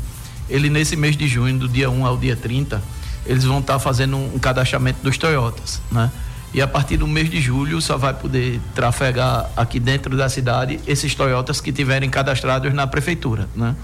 ele 0.50 0.70
nesse 0.70 0.96
mês 0.96 1.16
de 1.16 1.28
junho, 1.28 1.58
do 1.58 1.68
dia 1.68 1.90
1 1.90 2.06
ao 2.06 2.18
dia 2.18 2.36
30, 2.36 2.82
eles 3.26 3.44
vão 3.44 3.60
estar 3.60 3.74
tá 3.74 3.80
fazendo 3.80 4.18
um, 4.18 4.36
um 4.36 4.40
cadastramento 4.40 5.00
dos 5.02 5.18
Toyotas, 5.18 5.82
né? 5.92 6.12
E 6.52 6.62
a 6.62 6.68
partir 6.68 6.98
do 6.98 7.08
mês 7.08 7.30
de 7.30 7.40
julho 7.40 7.80
só 7.80 7.96
vai 7.96 8.12
poder 8.12 8.60
trafegar 8.74 9.52
aqui 9.56 9.80
dentro 9.80 10.18
da 10.18 10.28
cidade 10.28 10.80
esses 10.88 11.14
Toyotas 11.14 11.62
que 11.62 11.72
tiverem 11.72 12.10
cadastrados 12.10 12.74
na 12.74 12.88
prefeitura, 12.88 13.48
né? 13.56 13.76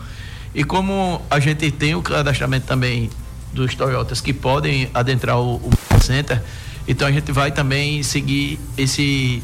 E 0.53 0.63
como 0.63 1.21
a 1.29 1.39
gente 1.39 1.69
tem 1.69 1.93
o 1.93 2.01
cadastramento 2.01 2.65
também 2.65 3.09
dos 3.55 3.73
Toyotas 3.73 4.21
que 4.21 4.33
podem 4.33 4.89
adentrar 4.93 5.39
o, 5.39 5.55
o 5.55 6.03
center, 6.03 6.41
então 6.87 7.07
a 7.07 7.11
gente 7.11 7.31
vai 7.31 7.51
também 7.51 8.03
seguir 8.03 8.59
esse 8.77 9.41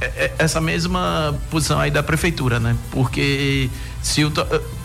é, 0.00 0.06
é, 0.06 0.34
essa 0.38 0.60
mesma 0.60 1.38
posição 1.50 1.78
aí 1.78 1.90
da 1.90 2.02
prefeitura, 2.02 2.58
né? 2.58 2.74
Porque 2.90 3.68
se 4.02 4.24
o 4.24 4.32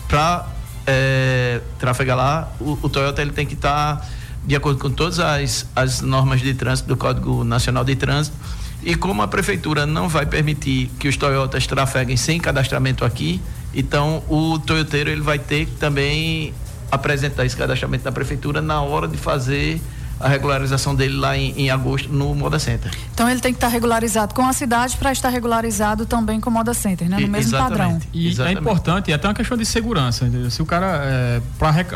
para 0.06 0.46
é, 0.86 1.60
trafegar 1.78 2.16
lá, 2.16 2.52
o, 2.60 2.78
o, 2.82 2.88
Toyota 2.88 3.22
ele 3.22 3.32
tem 3.32 3.46
que 3.46 3.54
estar 3.54 3.96
tá 3.96 4.06
de 4.44 4.54
acordo 4.54 4.78
com 4.78 4.90
todas 4.90 5.18
as, 5.18 5.66
as 5.74 6.00
normas 6.02 6.40
de 6.40 6.54
trânsito 6.54 6.88
do 6.88 6.96
Código 6.96 7.42
Nacional 7.42 7.82
de 7.82 7.96
Trânsito. 7.96 8.36
E 8.84 8.94
como 8.94 9.22
a 9.22 9.26
prefeitura 9.26 9.84
não 9.86 10.08
vai 10.08 10.26
permitir 10.26 10.90
que 11.00 11.08
os 11.08 11.16
Toyotas 11.16 11.66
trafeguem 11.66 12.16
sem 12.16 12.38
cadastramento 12.38 13.04
aqui, 13.04 13.40
então 13.74 14.22
o 14.28 14.58
Toyoteiro 14.58 15.10
ele 15.10 15.22
vai 15.22 15.38
ter 15.38 15.66
também 15.80 16.54
apresentar 16.90 17.44
esse 17.44 17.56
cadastramento 17.56 18.04
da 18.04 18.12
prefeitura 18.12 18.60
na 18.60 18.80
hora 18.82 19.08
de 19.08 19.16
fazer 19.16 19.80
a 20.18 20.28
regularização 20.28 20.94
dele 20.94 21.16
lá 21.16 21.36
em, 21.36 21.52
em, 21.56 21.70
agosto 21.70 22.10
no 22.10 22.34
Moda 22.34 22.58
Center. 22.58 22.90
Então 23.12 23.28
ele 23.28 23.40
tem 23.40 23.52
que 23.52 23.58
estar 23.58 23.68
regularizado 23.68 24.34
com 24.34 24.46
a 24.46 24.52
cidade 24.52 24.96
para 24.96 25.12
estar 25.12 25.28
regularizado 25.28 26.06
também 26.06 26.40
com 26.40 26.48
o 26.48 26.52
Moda 26.52 26.72
Center, 26.72 27.08
né? 27.08 27.16
No 27.16 27.22
e, 27.22 27.28
mesmo 27.28 27.50
exatamente, 27.54 27.76
padrão. 27.76 28.00
E 28.14 28.26
é 28.26 28.30
exatamente. 28.30 28.56
é 28.56 28.60
importante, 28.60 29.12
é 29.12 29.14
até 29.14 29.28
uma 29.28 29.34
questão 29.34 29.58
de 29.58 29.66
segurança. 29.66 30.24
Entendeu? 30.24 30.50
Se 30.50 30.62
o 30.62 30.66
cara, 30.66 31.02
é, 31.04 31.40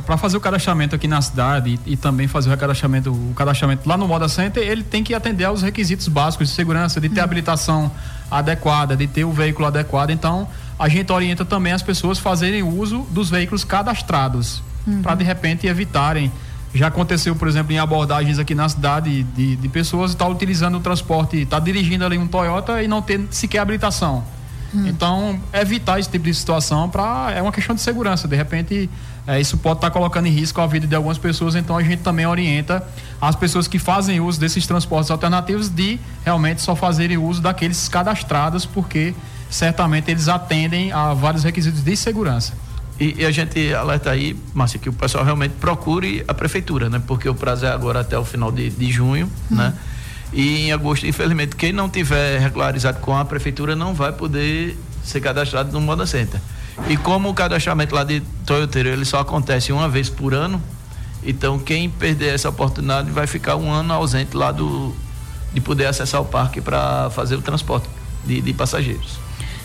para 0.02 0.18
fazer 0.18 0.37
o 0.37 0.40
cadastramento 0.40 0.94
aqui 0.94 1.09
na 1.09 1.23
cidade 1.23 1.78
e, 1.87 1.92
e, 1.92 1.97
também 1.97 2.28
fazer 2.28 2.52
o 2.52 2.56
cadastramento, 2.59 3.11
o 3.11 3.32
cadastramento 3.35 3.88
lá 3.88 3.97
no 3.97 4.06
Moda 4.06 4.28
Center, 4.28 4.62
ele 4.62 4.82
tem 4.82 5.02
que 5.02 5.14
atender 5.14 5.44
aos 5.44 5.62
requisitos 5.62 6.06
básicos 6.06 6.49
de 6.49 6.54
segurança, 6.54 7.00
de 7.00 7.09
ter 7.09 7.20
hum. 7.20 7.25
habilitação 7.25 7.90
adequada, 8.30 8.94
de 8.94 9.06
ter 9.06 9.25
o 9.25 9.32
veículo 9.32 9.66
adequado. 9.66 10.11
Então, 10.11 10.47
a 10.78 10.88
gente 10.88 11.11
orienta 11.11 11.44
também 11.44 11.73
as 11.73 11.82
pessoas 11.82 12.18
fazerem 12.18 12.62
uso 12.62 13.06
dos 13.11 13.30
veículos 13.30 13.64
cadastrados, 13.64 14.62
uhum. 14.87 15.02
para 15.02 15.14
de 15.14 15.25
repente 15.25 15.66
evitarem 15.66 16.30
já 16.72 16.87
aconteceu, 16.87 17.34
por 17.34 17.49
exemplo, 17.49 17.72
em 17.72 17.78
abordagens 17.78 18.38
aqui 18.38 18.54
na 18.54 18.68
cidade 18.68 19.25
de, 19.25 19.56
de 19.56 19.68
pessoas 19.68 20.12
estar 20.12 20.26
tá 20.26 20.30
utilizando 20.30 20.76
o 20.76 20.80
transporte, 20.80 21.38
está 21.38 21.58
dirigindo 21.58 22.04
ali 22.04 22.16
um 22.16 22.28
Toyota 22.28 22.82
e 22.82 22.87
não 22.87 23.02
ter 23.02 23.20
sequer 23.30 23.58
habilitação. 23.58 24.25
Hum. 24.72 24.87
Então, 24.87 25.40
evitar 25.52 25.99
esse 25.99 26.08
tipo 26.08 26.25
de 26.26 26.34
situação 26.34 26.88
para 26.88 27.32
é 27.32 27.42
uma 27.42 27.50
questão 27.50 27.75
de 27.75 27.80
segurança. 27.80 28.28
De 28.28 28.37
repente, 28.37 28.88
é, 29.26 29.40
isso 29.40 29.58
pode 29.58 29.78
estar 29.78 29.88
tá 29.88 29.92
colocando 29.92 30.26
em 30.26 30.30
risco 30.30 30.60
a 30.60 30.66
vida 30.66 30.87
de 30.87 30.94
algumas 30.94 31.18
pessoas. 31.18 31.56
Então, 31.56 31.76
a 31.76 31.82
gente 31.82 32.02
também 32.02 32.25
orienta 32.25 32.87
as 33.20 33.34
pessoas 33.34 33.66
que 33.66 33.80
fazem 33.80 34.20
uso 34.20 34.38
desses 34.38 34.64
transportes 34.64 35.10
alternativos 35.10 35.68
de 35.68 35.99
realmente 36.25 36.62
só 36.62 36.76
fazerem 36.76 37.18
uso 37.18 37.42
daqueles 37.42 37.88
cadastrados, 37.88 38.64
porque 38.64 39.12
certamente 39.50 40.08
eles 40.08 40.28
atendem 40.28 40.92
a 40.92 41.14
vários 41.14 41.42
requisitos 41.42 41.82
de 41.82 41.96
segurança. 41.96 42.52
E, 43.00 43.23
e, 43.23 43.25
a 43.25 43.30
gente 43.30 43.73
alerta 43.73 44.11
aí, 44.11 44.37
Márcia, 44.52 44.78
que 44.78 44.88
o 44.88 44.92
pessoal 44.92 45.25
realmente 45.25 45.54
procure 45.59 46.23
a 46.28 46.35
prefeitura, 46.35 46.90
né? 46.90 47.02
Porque 47.07 47.26
o 47.26 47.35
prazo 47.35 47.64
é 47.64 47.71
agora 47.71 48.00
até 48.00 48.19
o 48.19 48.25
final 48.26 48.52
de, 48.52 48.69
de 48.69 48.92
junho, 48.92 49.30
uhum. 49.50 49.57
né? 49.57 49.75
E 50.33 50.66
em 50.66 50.73
agosto, 50.73 51.07
infelizmente, 51.07 51.57
quem 51.57 51.73
não 51.73 51.88
tiver 51.88 52.38
regularizado 52.38 53.00
com 53.00 53.16
a 53.16 53.25
prefeitura 53.25 53.75
não 53.75 53.95
vai 53.95 54.12
poder 54.12 54.78
ser 55.02 55.21
cadastrado 55.21 55.73
no 55.73 55.80
Moda 55.80 56.07
Center. 56.07 56.40
E 56.88 56.97
como 56.97 57.30
o 57.30 57.35
cadastramento 57.35 57.95
lá 57.95 58.04
de 58.04 58.21
Toyoteiro 58.47 58.90
ele 58.90 59.04
só 59.04 59.21
acontece 59.21 59.73
uma 59.73 59.88
vez 59.88 60.09
por 60.09 60.35
ano, 60.35 60.62
então 61.25 61.59
quem 61.59 61.88
perder 61.90 62.35
essa 62.35 62.49
oportunidade 62.49 63.11
vai 63.11 63.26
ficar 63.26 63.57
um 63.57 63.71
ano 63.73 63.92
ausente 63.92 64.37
lá 64.37 64.52
do 64.52 64.95
de 65.52 65.61
poder 65.61 65.87
acessar 65.87 66.21
o 66.21 66.25
parque 66.25 66.61
para 66.61 67.11
fazer 67.11 67.35
o 67.35 67.42
transporte 67.42 67.88
de, 68.25 68.40
de 68.40 68.52
passageiros. 68.52 69.19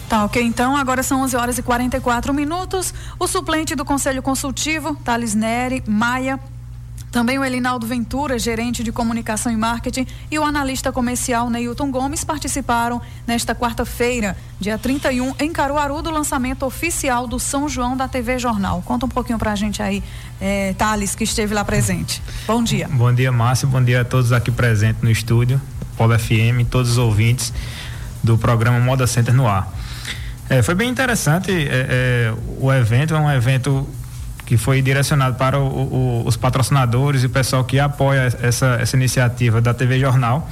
Tá, 0.07 0.23
ok. 0.23 0.41
Então, 0.41 0.75
agora 0.75 1.01
são 1.01 1.21
11 1.21 1.35
horas 1.35 1.57
e 1.57 1.63
44 1.63 2.33
minutos. 2.33 2.93
O 3.19 3.27
suplente 3.27 3.75
do 3.75 3.83
Conselho 3.83 4.21
Consultivo, 4.21 4.95
Thales 5.03 5.33
Neri 5.33 5.83
Maia, 5.87 6.39
também 7.15 7.39
o 7.39 7.45
Elinaldo 7.45 7.87
Ventura, 7.87 8.37
gerente 8.37 8.83
de 8.83 8.91
comunicação 8.91 9.49
e 9.49 9.55
marketing, 9.55 10.05
e 10.29 10.37
o 10.37 10.43
analista 10.43 10.91
comercial 10.91 11.49
Neilton 11.49 11.89
Gomes 11.89 12.25
participaram 12.25 13.01
nesta 13.25 13.55
quarta-feira, 13.55 14.35
dia 14.59 14.77
31, 14.77 15.33
em 15.39 15.49
Caruaru, 15.53 16.01
do 16.01 16.11
lançamento 16.11 16.65
oficial 16.65 17.25
do 17.25 17.39
São 17.39 17.69
João 17.69 17.95
da 17.95 18.05
TV 18.09 18.37
Jornal. 18.37 18.83
Conta 18.85 19.05
um 19.05 19.09
pouquinho 19.09 19.39
pra 19.39 19.55
gente 19.55 19.81
aí, 19.81 20.03
é, 20.41 20.73
Thales, 20.73 21.15
que 21.15 21.23
esteve 21.23 21.53
lá 21.53 21.63
presente. 21.63 22.21
Bom 22.45 22.61
dia. 22.61 22.89
Bom 22.91 23.13
dia, 23.13 23.31
Márcio. 23.31 23.65
Bom 23.69 23.81
dia 23.81 24.01
a 24.01 24.05
todos 24.05 24.33
aqui 24.33 24.51
presentes 24.51 25.01
no 25.01 25.09
estúdio, 25.09 25.61
Polo 25.95 26.19
FM, 26.19 26.67
todos 26.69 26.91
os 26.91 26.97
ouvintes 26.97 27.53
do 28.21 28.37
programa 28.37 28.77
Moda 28.81 29.07
Center 29.07 29.33
no 29.33 29.47
ar. 29.47 29.73
É, 30.49 30.61
foi 30.61 30.75
bem 30.75 30.89
interessante 30.89 31.51
é, 31.51 31.67
é, 32.29 32.33
o 32.59 32.71
evento, 32.71 33.15
é 33.15 33.19
um 33.19 33.31
evento 33.31 33.87
que 34.45 34.57
foi 34.57 34.81
direcionado 34.81 35.35
para 35.37 35.59
o, 35.59 35.65
o, 35.65 36.23
os 36.25 36.37
patrocinadores 36.37 37.23
e 37.23 37.25
o 37.25 37.29
pessoal 37.29 37.63
que 37.63 37.79
apoia 37.79 38.31
essa, 38.41 38.77
essa 38.79 38.95
iniciativa 38.95 39.59
da 39.59 39.73
TV 39.73 39.99
Jornal 39.99 40.47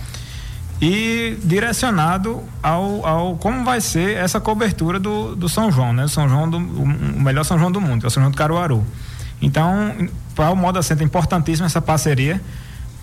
e 0.82 1.38
direcionado 1.44 2.44
ao, 2.62 3.06
ao 3.06 3.36
como 3.38 3.64
vai 3.64 3.80
ser 3.80 4.18
essa 4.18 4.42
cobertura 4.42 5.00
do, 5.00 5.36
do 5.36 5.48
São 5.48 5.72
João, 5.72 5.94
né? 5.94 6.08
São 6.08 6.28
João 6.28 6.50
do 6.50 6.58
o, 6.58 6.88
melhor 6.88 7.44
São 7.44 7.60
João 7.60 7.72
do 7.72 7.80
mundo, 7.80 8.00
que 8.00 8.06
é 8.06 8.08
o 8.08 8.12
São 8.12 8.22
João 8.22 8.32
do 8.32 8.38
Caruaru. 8.38 8.84
Então, 9.42 9.96
para 10.36 10.50
o 10.50 10.56
Moda 10.56 10.82
Center 10.82 11.04
é 11.04 11.06
importantíssima 11.06 11.68
essa 11.68 11.82
parceria 11.82 12.42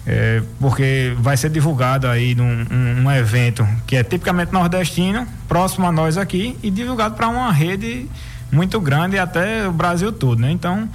é, 0.06 0.42
porque 0.58 1.14
vai 1.18 1.36
ser 1.36 1.50
divulgado 1.50 2.06
aí 2.06 2.34
num 2.34 2.66
um, 2.70 3.04
um 3.04 3.10
evento 3.10 3.66
que 3.86 3.96
é 3.96 4.02
tipicamente 4.02 4.52
nordestino, 4.52 5.26
próximo 5.46 5.86
a 5.86 5.92
nós 5.92 6.16
aqui, 6.16 6.56
e 6.62 6.70
divulgado 6.70 7.14
para 7.14 7.28
uma 7.28 7.52
rede 7.52 8.08
muito 8.50 8.80
grande 8.80 9.18
até 9.18 9.68
o 9.68 9.72
Brasil 9.72 10.10
todo, 10.10 10.40
né? 10.40 10.50
Então, 10.50 10.88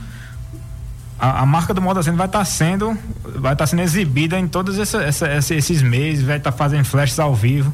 a, 1.20 1.42
a 1.42 1.46
marca 1.46 1.74
do 1.74 1.82
Moda 1.82 2.04
Center 2.04 2.18
vai 2.18 2.28
estar 2.28 2.40
tá 2.40 2.46
sendo, 2.46 2.98
vai 3.24 3.54
estar 3.54 3.56
tá 3.56 3.68
sendo 3.68 3.82
exibida 3.82 4.38
em 4.38 4.48
todos 4.48 4.78
essa, 4.78 5.06
esses 5.54 5.82
meses, 5.82 6.24
vai 6.24 6.38
estar 6.38 6.52
tá 6.52 6.58
fazendo 6.58 6.84
flashes 6.86 7.20
ao 7.20 7.34
vivo, 7.34 7.74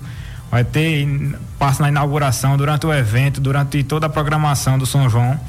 vai 0.52 0.64
ter 0.64 1.08
passa 1.58 1.82
na 1.84 1.90
inauguração, 1.90 2.58
durante 2.58 2.86
o 2.86 2.94
evento, 2.94 3.40
durante 3.40 3.84
toda 3.84 4.08
a 4.08 4.10
programação 4.10 4.78
do 4.78 4.86
São 4.86 5.10
João 5.10 5.40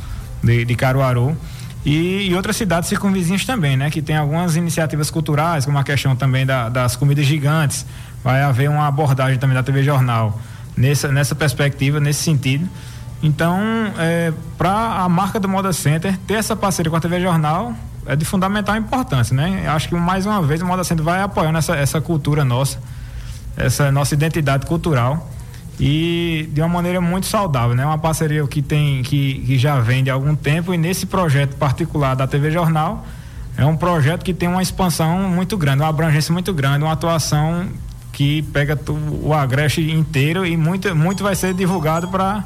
de, 0.43 0.65
de 0.65 0.75
Caruaru. 0.75 1.37
E, 1.85 2.29
e, 2.29 2.35
outras 2.35 2.57
cidades 2.57 2.89
circunvizinhas 2.89 3.45
também, 3.45 3.77
né? 3.77 3.91
Que 3.91 4.01
tem 4.01 4.17
algumas 4.17 4.55
iniciativas 4.55 5.11
culturais, 5.11 5.65
como 5.65 5.79
a 5.79 5.85
questão 5.85 6.15
também 6.15 6.47
da, 6.47 6.69
das 6.69 6.95
comidas 6.95 7.27
gigantes. 7.27 7.85
Vai 8.23 8.43
haver 8.43 8.71
uma 8.71 8.87
abordagem 8.87 9.39
também 9.39 9.55
da 9.55 9.63
TV 9.63 9.83
Jornal 9.83 10.39
nessa, 10.77 11.09
nessa 11.09 11.35
perspectiva, 11.35 11.99
nesse 11.99 12.23
sentido. 12.23 12.69
Então, 13.21 13.61
é, 13.99 14.33
para 14.57 15.03
a 15.03 15.09
marca 15.09 15.41
do 15.41 15.49
Moda 15.49 15.73
Center 15.73 16.17
ter 16.27 16.35
essa 16.35 16.55
parceria 16.55 16.91
com 16.91 16.97
a 16.97 17.01
TV 17.01 17.21
Jornal 17.21 17.75
é 18.07 18.17
de 18.17 18.25
fundamental 18.25 18.77
importância, 18.77 19.35
né? 19.35 19.69
Acho 19.69 19.89
que 19.89 19.95
mais 19.95 20.27
uma 20.27 20.43
vez 20.43 20.61
o 20.61 20.67
Moda 20.67 20.83
Center 20.83 21.05
vai 21.05 21.23
apoiando 21.23 21.59
essa, 21.59 21.77
essa 21.77 22.01
cultura 22.01 22.45
nossa, 22.45 22.81
essa 23.57 23.93
nossa 23.93 24.15
identidade 24.15 24.67
cultural 24.67 25.32
e 25.85 26.49
de 26.53 26.61
uma 26.61 26.69
maneira 26.69 27.01
muito 27.01 27.27
saudável, 27.27 27.75
né? 27.75 27.85
Uma 27.85 27.99
parceria 27.99 28.47
que 28.47 28.63
tem 28.63 29.03
que, 29.03 29.43
que 29.45 29.59
já 29.59 29.81
vem 29.81 30.05
de 30.05 30.11
algum 30.11 30.37
tempo 30.37 30.73
e 30.73 30.79
nesse 30.79 31.07
projeto 31.07 31.57
particular 31.57 32.15
da 32.15 32.25
TV 32.25 32.53
Jornal 32.53 33.05
é 33.57 33.67
um 33.67 33.77
projeto 33.77 34.23
que 34.23 34.33
tem 34.33 34.49
uma 34.49 34.63
expansão 34.63 35.29
muito 35.29 35.57
grande, 35.57 35.83
uma 35.83 35.89
abrangência 35.89 36.33
muito 36.33 36.55
grande, 36.55 36.85
uma 36.85 36.93
atuação 36.93 37.67
que 38.13 38.43
pega 38.43 38.79
o 39.23 39.35
Agreste 39.35 39.91
inteiro 39.91 40.47
e 40.47 40.57
muito 40.57 40.95
muito 40.95 41.25
vai 41.25 41.35
ser 41.35 41.53
divulgado 41.53 42.07
para 42.07 42.45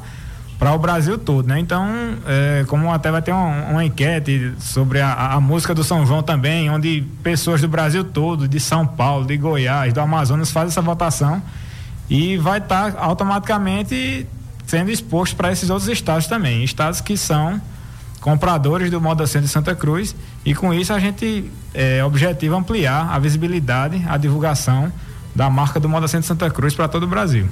para 0.57 0.73
o 0.73 0.79
Brasil 0.79 1.19
todo, 1.19 1.47
né? 1.47 1.59
Então, 1.59 1.87
é, 2.25 2.65
como 2.67 2.91
até 2.91 3.11
vai 3.11 3.21
ter 3.21 3.31
uma, 3.31 3.65
uma 3.69 3.85
enquete 3.85 4.53
sobre 4.57 4.99
a, 4.99 5.33
a, 5.33 5.39
música 5.39 5.75
do 5.75 5.83
São 5.83 6.03
João 6.03 6.23
também, 6.23 6.71
onde 6.71 7.03
pessoas 7.21 7.61
do 7.61 7.67
Brasil 7.67 8.03
todo, 8.03 8.47
de 8.47 8.59
São 8.59 8.87
Paulo, 8.87 9.27
de 9.27 9.37
Goiás, 9.37 9.93
do 9.93 10.01
Amazonas 10.01 10.49
fazem 10.49 10.69
essa 10.69 10.81
votação 10.81 11.43
e 12.09 12.37
vai 12.37 12.59
estar 12.59 12.93
tá 12.93 13.01
automaticamente 13.01 14.27
sendo 14.65 14.91
exposto 14.91 15.35
para 15.35 15.51
esses 15.51 15.69
outros 15.69 15.89
estados 15.89 16.27
também, 16.27 16.63
estados 16.63 17.01
que 17.01 17.15
são 17.17 17.61
compradores 18.19 18.89
do 18.89 18.99
Moda 18.99 19.25
Center 19.25 19.43
de 19.43 19.47
Santa 19.49 19.75
Cruz 19.75 20.15
e 20.43 20.53
com 20.53 20.73
isso 20.73 20.91
a 20.91 20.99
gente 20.99 21.49
é, 21.73 22.03
objetiva 22.03 22.57
ampliar 22.57 23.09
a 23.11 23.19
visibilidade, 23.19 24.03
a 24.07 24.17
divulgação 24.17 24.91
da 25.35 25.49
marca 25.49 25.79
do 25.79 25.87
Moda 25.87 26.07
Center 26.07 26.21
de 26.21 26.27
Santa 26.27 26.49
Cruz 26.49 26.73
para 26.73 26.87
todo 26.87 27.03
o 27.03 27.07
Brasil. 27.07 27.47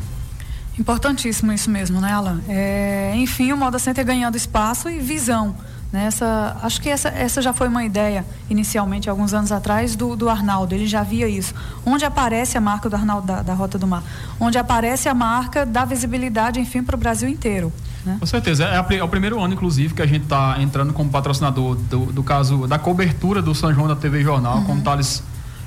Importantíssimo 0.77 1.53
isso 1.53 1.69
mesmo, 1.69 2.01
né, 2.01 2.11
Alan? 2.11 2.41
É, 2.49 3.13
enfim, 3.15 3.53
o 3.53 3.57
Moda 3.57 3.79
Center 3.79 4.03
ganhando 4.03 4.35
espaço 4.35 4.89
e 4.89 4.99
visão 4.99 5.55
Nessa, 5.91 6.57
acho 6.61 6.81
que 6.81 6.89
essa, 6.89 7.09
essa 7.09 7.41
já 7.41 7.53
foi 7.53 7.67
uma 7.67 7.85
ideia 7.85 8.25
inicialmente, 8.49 9.09
alguns 9.09 9.33
anos 9.33 9.51
atrás, 9.51 9.95
do, 9.95 10.15
do 10.15 10.29
Arnaldo. 10.29 10.75
Ele 10.75 10.87
já 10.87 11.03
via 11.03 11.27
isso. 11.27 11.53
Onde 11.85 12.03
aparece 12.03 12.57
a 12.57 12.61
marca 12.61 12.89
do 12.89 12.95
Arnaldo 12.95 13.25
da, 13.25 13.41
da 13.41 13.53
Rota 13.53 13.77
do 13.77 13.87
Mar? 13.87 14.03
Onde 14.39 14.57
aparece 14.57 15.07
a 15.07 15.13
marca 15.13 15.65
da 15.65 15.85
visibilidade, 15.85 16.59
enfim, 16.59 16.83
para 16.83 16.95
o 16.95 16.99
Brasil 16.99 17.29
inteiro. 17.29 17.71
Né? 18.05 18.17
Com 18.19 18.25
certeza. 18.25 18.65
É, 18.65 18.77
a, 18.77 18.85
é, 18.89 19.03
o 19.03 19.07
primeiro 19.07 19.41
ano, 19.41 19.53
inclusive, 19.53 19.93
que 19.93 20.01
a 20.01 20.05
gente 20.05 20.23
está 20.23 20.61
entrando 20.61 20.93
como 20.93 21.09
patrocinador 21.09 21.75
do, 21.75 22.05
do, 22.07 22.23
caso 22.23 22.67
da 22.67 22.77
cobertura 22.77 23.41
do 23.41 23.55
São 23.55 23.73
João 23.73 23.87
da 23.87 23.95
TV 23.95 24.21
Jornal, 24.21 24.57
uhum. 24.57 24.65
como 24.65 24.81
o 24.81 24.83
Thales 24.83 25.23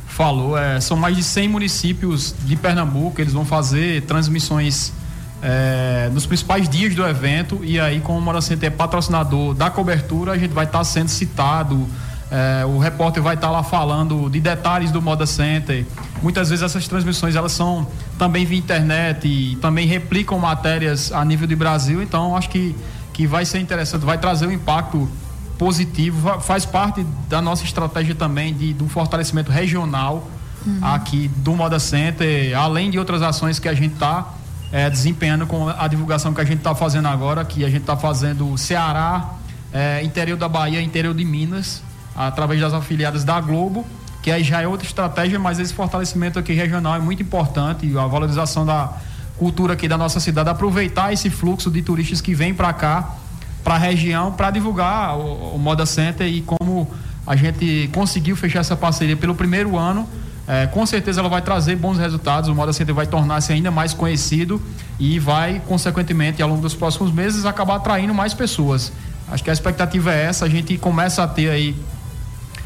falou. 0.06 0.56
É, 0.56 0.80
são 0.80 0.96
mais 0.96 1.16
de 1.16 1.22
100 1.22 1.48
municípios 1.48 2.34
de 2.44 2.54
Pernambuco, 2.54 3.20
eles 3.20 3.32
vão 3.32 3.44
fazer 3.44 4.02
transmissões 4.02 4.92
é, 5.42 6.10
nos 6.12 6.26
principais 6.26 6.68
dias 6.68 6.94
do 6.94 7.06
evento 7.06 7.60
e 7.62 7.78
aí 7.78 8.00
como 8.00 8.18
o 8.18 8.20
Moda 8.20 8.40
Center 8.40 8.68
é 8.68 8.70
patrocinador 8.70 9.54
da 9.54 9.70
cobertura, 9.70 10.32
a 10.32 10.38
gente 10.38 10.52
vai 10.52 10.64
estar 10.64 10.78
tá 10.78 10.84
sendo 10.84 11.08
citado, 11.08 11.86
é, 12.30 12.64
o 12.66 12.78
repórter 12.78 13.22
vai 13.22 13.34
estar 13.34 13.46
tá 13.46 13.52
lá 13.52 13.62
falando 13.62 14.28
de 14.28 14.40
detalhes 14.40 14.90
do 14.90 15.00
Moda 15.00 15.26
Center. 15.26 15.86
Muitas 16.22 16.50
vezes 16.50 16.64
essas 16.64 16.86
transmissões 16.88 17.36
elas 17.36 17.52
são 17.52 17.86
também 18.18 18.44
via 18.44 18.58
internet 18.58 19.28
e 19.28 19.56
também 19.56 19.86
replicam 19.86 20.38
matérias 20.38 21.12
a 21.12 21.24
nível 21.24 21.46
de 21.46 21.54
Brasil, 21.54 22.02
então 22.02 22.36
acho 22.36 22.50
que, 22.50 22.74
que 23.12 23.26
vai 23.26 23.44
ser 23.44 23.60
interessante, 23.60 24.04
vai 24.04 24.18
trazer 24.18 24.46
um 24.46 24.52
impacto 24.52 25.08
positivo, 25.56 26.40
faz 26.40 26.64
parte 26.64 27.04
da 27.28 27.40
nossa 27.40 27.64
estratégia 27.64 28.14
também 28.14 28.54
de, 28.54 28.72
do 28.72 28.88
fortalecimento 28.88 29.50
regional 29.50 30.28
uhum. 30.66 30.78
aqui 30.82 31.28
do 31.36 31.54
Moda 31.54 31.78
Center, 31.78 32.56
além 32.56 32.90
de 32.90 32.98
outras 32.98 33.22
ações 33.22 33.58
que 33.58 33.68
a 33.68 33.74
gente 33.74 33.94
está 33.94 34.34
é, 34.72 34.88
desempenhando 34.90 35.46
com 35.46 35.68
a 35.68 35.88
divulgação 35.88 36.32
que 36.34 36.40
a 36.40 36.44
gente 36.44 36.58
está 36.58 36.74
fazendo 36.74 37.08
agora, 37.08 37.44
que 37.44 37.64
a 37.64 37.68
gente 37.68 37.80
está 37.80 37.96
fazendo 37.96 38.56
Ceará, 38.58 39.34
é, 39.72 40.02
interior 40.02 40.36
da 40.36 40.48
Bahia, 40.48 40.80
interior 40.80 41.14
de 41.14 41.24
Minas, 41.24 41.82
através 42.14 42.60
das 42.60 42.72
afiliadas 42.72 43.24
da 43.24 43.40
Globo, 43.40 43.86
que 44.22 44.30
aí 44.30 44.42
já 44.42 44.60
é 44.60 44.66
outra 44.66 44.86
estratégia, 44.86 45.38
mas 45.38 45.58
esse 45.58 45.72
fortalecimento 45.72 46.38
aqui 46.38 46.52
regional 46.52 46.94
é 46.96 46.98
muito 46.98 47.22
importante, 47.22 47.86
a 47.96 48.06
valorização 48.06 48.66
da 48.66 48.92
cultura 49.38 49.74
aqui 49.74 49.86
da 49.86 49.96
nossa 49.96 50.18
cidade, 50.18 50.48
aproveitar 50.48 51.12
esse 51.12 51.30
fluxo 51.30 51.70
de 51.70 51.80
turistas 51.80 52.20
que 52.20 52.34
vem 52.34 52.52
para 52.52 52.72
cá, 52.72 53.14
para 53.62 53.74
a 53.74 53.78
região, 53.78 54.32
para 54.32 54.50
divulgar 54.50 55.16
o, 55.16 55.54
o 55.54 55.58
Moda 55.58 55.86
Center 55.86 56.26
e 56.26 56.42
como 56.42 56.90
a 57.26 57.36
gente 57.36 57.88
conseguiu 57.92 58.34
fechar 58.34 58.60
essa 58.60 58.76
parceria 58.76 59.16
pelo 59.16 59.34
primeiro 59.34 59.76
ano 59.76 60.08
é, 60.48 60.66
com 60.66 60.86
certeza 60.86 61.20
ela 61.20 61.28
vai 61.28 61.42
trazer 61.42 61.76
bons 61.76 61.98
resultados, 61.98 62.48
o 62.48 62.54
Moda 62.54 62.72
Center 62.72 62.94
vai 62.94 63.06
tornar-se 63.06 63.52
ainda 63.52 63.70
mais 63.70 63.92
conhecido 63.92 64.60
e 64.98 65.18
vai, 65.18 65.60
consequentemente, 65.68 66.40
ao 66.40 66.48
longo 66.48 66.62
dos 66.62 66.74
próximos 66.74 67.12
meses, 67.12 67.44
acabar 67.44 67.76
atraindo 67.76 68.14
mais 68.14 68.32
pessoas. 68.32 68.90
Acho 69.30 69.44
que 69.44 69.50
a 69.50 69.52
expectativa 69.52 70.10
é 70.10 70.24
essa, 70.24 70.46
a 70.46 70.48
gente 70.48 70.78
começa 70.78 71.22
a 71.22 71.28
ter 71.28 71.50
aí 71.50 71.76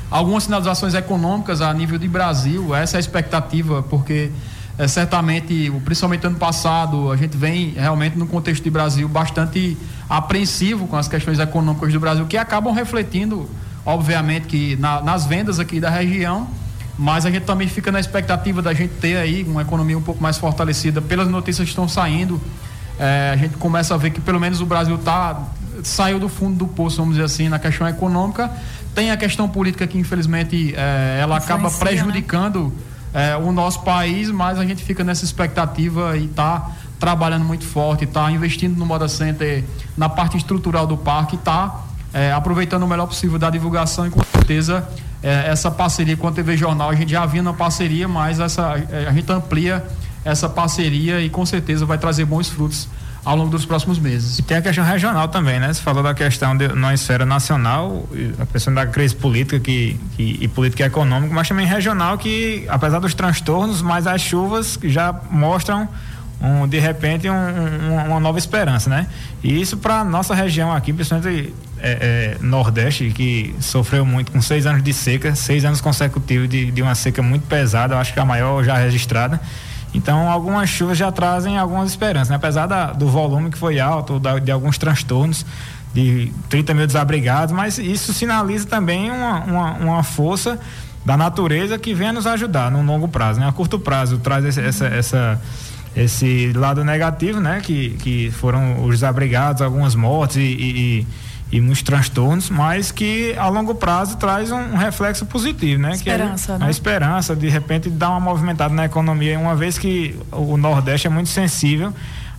algumas 0.09 0.45
sinalizações 0.45 0.95
econômicas 0.95 1.61
a 1.61 1.75
nível 1.75 1.99
de 1.99 2.07
Brasil, 2.07 2.73
essa 2.73 2.97
é 2.97 2.99
a 2.99 3.01
expectativa, 3.01 3.83
porque 3.83 4.31
é, 4.79 4.87
certamente, 4.87 5.69
principalmente 5.85 6.25
ano 6.25 6.37
passado, 6.37 7.11
a 7.11 7.17
gente 7.17 7.37
vem 7.37 7.71
realmente 7.71 8.17
no 8.17 8.29
contexto 8.29 8.63
de 8.63 8.71
Brasil 8.71 9.09
bastante 9.09 9.77
apreensivo 10.09 10.87
com 10.87 10.97
as 10.97 11.09
questões 11.09 11.41
econômicas 11.41 11.93
do 11.93 11.99
Brasil, 11.99 12.27
que 12.27 12.37
acabam 12.37 12.73
refletindo, 12.73 13.51
obviamente, 13.85 14.47
que 14.47 14.77
na, 14.77 15.03
nas 15.03 15.27
vendas 15.27 15.59
aqui 15.59 15.81
da 15.81 15.91
região 15.91 16.47
mas 16.99 17.25
a 17.25 17.31
gente 17.31 17.45
também 17.45 17.69
fica 17.69 17.91
na 17.91 17.99
expectativa 18.01 18.61
da 18.61 18.75
gente 18.75 18.95
ter 18.95 19.17
aí 19.17 19.45
uma 19.45 19.63
economia 19.63 19.97
um 19.97 20.03
pouco 20.03 20.23
mais 20.23 20.39
fortalecida 20.39 21.01
pelas 21.01 21.29
notícias 21.29 21.65
que 21.65 21.71
estão 21.71 21.89
saindo. 21.89 22.41
É, 22.99 23.31
a 23.33 23.37
gente 23.37 23.57
começa 23.57 23.95
a 23.95 23.97
ver 23.97 24.11
que 24.11 24.21
pelo 24.21 24.39
menos 24.39 24.61
o 24.61 24.67
Brasil 24.67 24.99
tá 24.99 25.43
saiu 25.83 26.21
do 26.21 26.29
fundo 26.29 26.57
do 26.57 26.67
poço, 26.67 26.99
vamos 26.99 27.15
dizer 27.15 27.25
assim, 27.25 27.49
na 27.49 27.59
questão 27.59 27.89
econômica. 27.89 28.51
Tem 28.95 29.11
a 29.11 29.17
questão 29.17 29.49
política 29.49 29.87
que 29.87 29.99
infelizmente 29.99 30.75
é, 30.77 31.19
ela 31.21 31.39
acaba 31.39 31.71
né? 31.71 31.77
prejudicando 31.79 32.73
né? 33.13 33.31
é, 33.33 33.37
o 33.37 33.51
nosso 33.53 33.81
país, 33.83 34.31
mas 34.31 34.59
a 34.59 34.65
gente 34.65 34.85
fica 34.85 35.03
nessa 35.03 35.25
expectativa 35.25 36.17
e 36.17 36.27
está 36.27 36.71
trabalhando 37.01 37.45
muito 37.45 37.65
forte, 37.65 38.05
está 38.05 38.31
investindo 38.31 38.77
no 38.77 38.87
Moda 38.87 39.09
Center, 39.09 39.65
na 39.97 40.09
parte 40.09 40.37
estrutural 40.37 40.87
do 40.87 40.97
parque, 40.97 41.35
está 41.35 41.83
é, 42.13 42.33
aproveitando 42.33 42.83
o 42.83 42.89
melhor 42.89 43.07
possível 43.07 43.39
da 43.39 43.51
divulgação 43.51 44.07
e 44.07 44.11
com 44.11 44.23
certeza 44.23 44.87
é, 45.23 45.49
essa 45.49 45.71
parceria 45.71 46.17
com 46.17 46.27
a 46.27 46.33
TV 46.33 46.57
Jornal, 46.57 46.91
a 46.91 46.95
gente 46.95 47.11
já 47.11 47.23
havia 47.23 47.41
uma 47.41 47.55
parceria, 47.55 48.09
mas 48.09 48.41
essa, 48.41 48.83
é, 48.91 49.07
a 49.07 49.13
gente 49.13 49.31
amplia 49.31 49.85
essa 50.25 50.49
parceria 50.49 51.21
e 51.21 51.31
com 51.31 51.45
certeza 51.47 51.87
vai 51.87 51.99
trazer 51.99 52.25
bons 52.25 52.49
frutos 52.49 52.89
ao 53.25 53.37
longo 53.37 53.51
dos 53.51 53.65
próximos 53.65 53.99
meses. 53.99 54.39
E 54.41 54.43
tem 54.43 54.57
a 54.57 54.63
questão 54.63 54.85
regional 54.85 55.29
também, 55.29 55.61
né? 55.61 55.73
Você 55.73 55.81
falou 55.81 56.03
da 56.03 56.13
questão 56.13 56.57
de, 56.57 56.69
na 56.69 56.93
esfera 56.93 57.25
nacional, 57.25 58.09
a 58.39 58.47
questão 58.47 58.75
da 58.75 58.85
crise 58.85 59.15
política 59.15 59.61
que, 59.61 59.99
que, 60.17 60.39
e 60.41 60.49
política 60.49 60.85
econômica, 60.85 61.33
mas 61.33 61.49
também 61.49 61.65
regional 61.65 62.19
que, 62.19 62.67
apesar 62.69 62.99
dos 62.99 63.15
transtornos, 63.15 63.81
mas 63.81 64.09
as 64.09 64.21
chuvas 64.21 64.79
já 64.83 65.15
mostram 65.31 65.89
um, 66.43 66.67
de 66.67 66.79
repente 66.81 67.31
um, 67.31 67.35
um, 67.35 68.07
uma 68.09 68.19
nova 68.19 68.37
esperança, 68.37 68.91
né? 68.91 69.07
E 69.43 69.61
isso 69.61 69.77
para 69.77 70.03
nossa 70.03 70.35
região 70.35 70.73
aqui, 70.73 70.93
principalmente 70.93 71.55
é, 71.79 72.37
é, 72.41 72.45
Nordeste, 72.45 73.11
que 73.11 73.55
sofreu 73.61 74.05
muito 74.05 74.33
com 74.33 74.43
seis 74.43 74.67
anos 74.67 74.83
de 74.83 74.93
seca, 74.93 75.37
seis 75.37 75.65
anos 75.65 75.81
consecutivos 75.81 76.49
de, 76.49 76.73
de 76.73 76.83
uma 76.83 76.97
seca 76.97 77.23
muito 77.23 77.47
pesada, 77.47 77.97
acho 77.97 78.13
que 78.13 78.19
a 78.19 78.25
maior 78.25 78.65
já 78.65 78.77
registrada. 78.77 79.41
Então, 79.95 80.29
algumas 80.31 80.69
chuvas 80.69 80.99
já 80.99 81.13
trazem 81.13 81.59
algumas 81.59 81.91
esperanças, 81.91 82.31
né? 82.31 82.37
apesar 82.37 82.67
da, 82.67 82.93
do 82.93 83.09
volume 83.09 83.51
que 83.51 83.59
foi 83.59 83.79
alto, 83.79 84.19
da, 84.19 84.39
de 84.39 84.51
alguns 84.51 84.79
transtornos, 84.79 85.45
de 85.95 86.33
30 86.49 86.75
mil 86.75 86.87
desabrigados, 86.87 87.55
mas 87.55 87.79
isso 87.79 88.15
sinaliza 88.15 88.67
também 88.67 89.11
uma, 89.11 89.41
uma, 89.41 89.73
uma 89.75 90.03
força 90.03 90.59
da 91.05 91.17
natureza 91.17 91.79
que 91.79 91.93
vem 91.93 92.11
nos 92.11 92.27
ajudar 92.27 92.71
no 92.71 92.83
longo 92.83 93.07
prazo, 93.07 93.39
né? 93.39 93.47
A 93.47 93.53
curto 93.53 93.79
prazo 93.79 94.19
traz 94.19 94.57
essa, 94.57 94.87
essa 94.87 95.41
esse 95.95 96.53
lado 96.53 96.85
negativo, 96.85 97.41
né? 97.41 97.61
Que, 97.61 97.91
que 97.91 98.31
foram 98.31 98.85
os 98.85 98.97
desabrigados, 98.97 99.63
algumas 99.63 99.95
mortes 99.95 100.37
e, 100.37 100.41
e, 100.41 101.07
e, 101.53 101.61
muitos 101.61 101.83
transtornos, 101.83 102.49
mas 102.51 102.91
que 102.91 103.35
a 103.37 103.49
longo 103.49 103.75
prazo 103.75 104.17
traz 104.17 104.51
um, 104.51 104.57
um 104.57 104.77
reflexo 104.77 105.27
positivo, 105.27 105.81
né? 105.83 105.93
Esperança, 105.93 106.47
que 106.47 106.53
é 106.53 106.59
né? 106.59 106.67
A 106.67 106.71
esperança 106.71 107.37
de 107.37 107.49
repente 107.49 107.91
dar 107.91 108.11
uma 108.11 108.21
movimentada 108.21 108.75
na 108.75 108.87
economia, 108.87 109.39
uma 109.39 109.55
vez 109.55 109.79
que 109.79 110.19
o 110.31 110.57
Nordeste 110.57 111.07
é 111.07 111.11
muito 111.11 111.29
sensível 111.29 111.93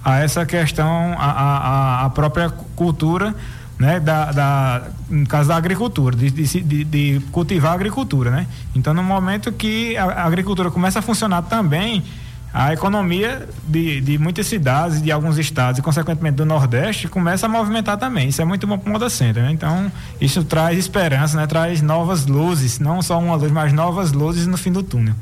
a 0.04 0.20
essa 0.20 0.46
questão, 0.46 1.16
a, 1.18 1.32
a, 1.32 2.06
a 2.06 2.10
própria 2.10 2.50
cultura, 2.76 3.34
né, 3.80 4.00
da, 4.00 4.32
da, 4.32 4.82
no 5.10 5.26
caso 5.26 5.50
da 5.50 5.56
agricultura, 5.56 6.16
de, 6.16 6.30
de, 6.30 6.84
de, 6.84 7.22
cultivar 7.32 7.72
a 7.72 7.76
agricultura, 7.76 8.30
né? 8.30 8.48
Então, 8.76 8.94
no 8.94 9.04
momento 9.04 9.52
que 9.52 9.98
a, 9.98 10.04
a 10.04 10.26
agricultura 10.26 10.70
começa 10.70 11.00
a 11.00 11.02
funcionar 11.02 11.44
também, 11.44 12.04
a 12.54 12.72
economia 12.72 13.50
de, 13.68 14.00
de 14.00 14.18
muitas 14.20 14.46
cidades, 14.46 15.02
de 15.02 15.12
alguns 15.12 15.40
estados 15.40 15.80
e, 15.80 15.82
consequentemente, 15.82 16.36
do 16.36 16.46
Nordeste 16.46 17.08
começa 17.08 17.48
a 17.48 17.50
movimentar 17.50 17.98
também. 17.98 18.30
Isso 18.30 18.42
é 18.42 18.46
muito 18.46 18.68
bom 18.68 18.78
para 18.78 18.88
o 18.88 18.94
Moda 18.94 19.10
Center, 19.10 19.42
né? 19.42 19.52
Então, 19.52 19.92
isso 20.22 20.44
traz 20.44 20.78
esperança, 20.78 21.36
né? 21.36 21.48
Traz 21.48 21.82
novas 21.82 22.28
luzes, 22.28 22.78
não 22.78 23.02
só 23.02 23.20
uma 23.20 23.36
luz, 23.36 23.52
mas 23.52 23.74
novas 23.74 24.12
luzes 24.12 24.46
no 24.46 24.56
fim 24.56 24.72
do 24.72 24.84
túnel. 24.84 25.16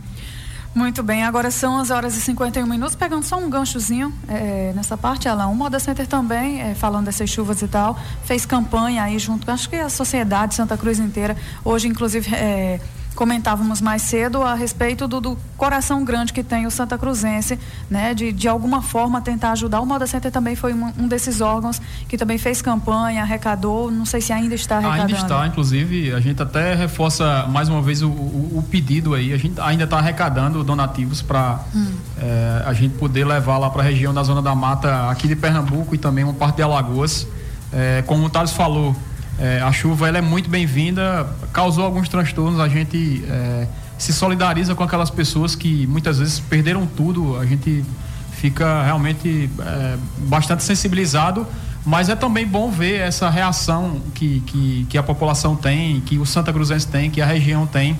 Muito 0.73 1.03
bem, 1.03 1.23
agora 1.23 1.51
são 1.51 1.77
as 1.77 1.89
horas 1.89 2.15
e 2.15 2.21
51 2.21 2.65
minutos, 2.65 2.95
pegando 2.95 3.23
só 3.23 3.37
um 3.37 3.49
ganchozinho 3.49 4.13
é, 4.27 4.71
nessa 4.73 4.97
parte, 4.97 5.27
Alain. 5.27 5.47
O 5.47 5.55
Moda 5.55 5.79
Center 5.79 6.07
também, 6.07 6.61
é, 6.61 6.75
falando 6.75 7.05
dessas 7.05 7.29
chuvas 7.29 7.61
e 7.61 7.67
tal, 7.67 7.99
fez 8.23 8.45
campanha 8.45 9.03
aí 9.03 9.19
junto 9.19 9.49
acho 9.51 9.69
que 9.69 9.75
a 9.75 9.89
sociedade 9.89 10.55
Santa 10.55 10.77
Cruz 10.77 10.97
inteira. 10.97 11.35
Hoje, 11.63 11.89
inclusive, 11.89 12.33
é, 12.33 12.79
comentávamos 13.15 13.81
mais 13.81 14.01
cedo 14.01 14.41
a 14.41 14.53
respeito 14.53 15.07
do, 15.07 15.19
do, 15.19 15.37
coração 15.57 16.03
grande 16.03 16.33
que 16.33 16.43
tem 16.43 16.65
o 16.65 16.71
Santa 16.71 16.97
Cruzense, 16.97 17.59
né? 17.89 18.13
De, 18.13 18.31
de 18.31 18.47
alguma 18.47 18.81
forma 18.81 19.21
tentar 19.21 19.51
ajudar. 19.51 19.79
O 19.81 19.85
Moda 19.85 20.07
Center 20.07 20.31
também 20.31 20.55
foi 20.55 20.73
um, 20.73 20.91
um 20.97 21.07
desses 21.07 21.41
órgãos 21.41 21.81
que 22.07 22.17
também 22.17 22.37
fez 22.37 22.61
campanha, 22.61 23.21
arrecadou, 23.21 23.91
não 23.91 24.05
sei 24.05 24.21
se 24.21 24.33
ainda 24.33 24.55
está 24.55 24.77
arrecadando. 24.77 25.01
Ainda 25.03 25.17
está, 25.17 25.47
inclusive, 25.47 26.13
a 26.13 26.19
gente 26.19 26.41
até 26.41 26.73
reforça 26.73 27.45
mais 27.47 27.69
uma 27.69 27.81
vez 27.81 28.01
o, 28.01 28.09
o, 28.09 28.57
o 28.57 28.63
pedido 28.63 29.13
aí, 29.13 29.33
a 29.33 29.37
gente 29.37 29.59
ainda 29.61 29.83
está 29.83 29.97
arrecadando 29.97 30.63
donativos 30.63 31.21
para 31.21 31.59
hum. 31.75 31.93
é, 32.17 32.63
a 32.65 32.73
gente 32.73 32.97
poder 32.97 33.25
levar 33.25 33.57
lá 33.57 33.69
para 33.69 33.81
a 33.81 33.85
região 33.85 34.13
da 34.13 34.23
Zona 34.23 34.41
da 34.41 34.55
Mata 34.55 35.09
aqui 35.09 35.27
de 35.27 35.35
Pernambuco 35.35 35.93
e 35.93 35.97
também 35.97 36.23
uma 36.23 36.33
parte 36.33 36.55
de 36.55 36.63
Alagoas. 36.63 37.27
É, 37.73 38.03
como 38.05 38.25
o 38.25 38.29
Thales 38.29 38.51
falou, 38.51 38.95
é, 39.39 39.61
a 39.61 39.71
chuva 39.71 40.07
ela 40.07 40.17
é 40.17 40.21
muito 40.21 40.49
bem-vinda, 40.49 41.27
causou 41.51 41.83
alguns 41.83 42.07
transtornos, 42.07 42.59
a 42.59 42.67
gente 42.67 43.23
é, 43.27 43.67
se 43.97 44.13
solidariza 44.13 44.75
com 44.75 44.83
aquelas 44.83 45.09
pessoas 45.09 45.55
que 45.55 45.85
muitas 45.87 46.19
vezes 46.19 46.39
perderam 46.39 46.85
tudo, 46.85 47.37
a 47.39 47.45
gente 47.45 47.83
fica 48.31 48.83
realmente 48.83 49.49
é, 49.59 49.97
bastante 50.27 50.63
sensibilizado, 50.63 51.45
mas 51.85 52.09
é 52.09 52.15
também 52.15 52.45
bom 52.45 52.69
ver 52.69 52.99
essa 52.99 53.29
reação 53.29 54.01
que, 54.13 54.41
que, 54.41 54.85
que 54.89 54.97
a 54.97 55.03
população 55.03 55.55
tem, 55.55 56.01
que 56.01 56.17
o 56.17 56.25
Santa 56.25 56.51
Cruzense 56.51 56.87
tem, 56.87 57.09
que 57.09 57.21
a 57.21 57.25
região 57.25 57.65
tem, 57.65 57.97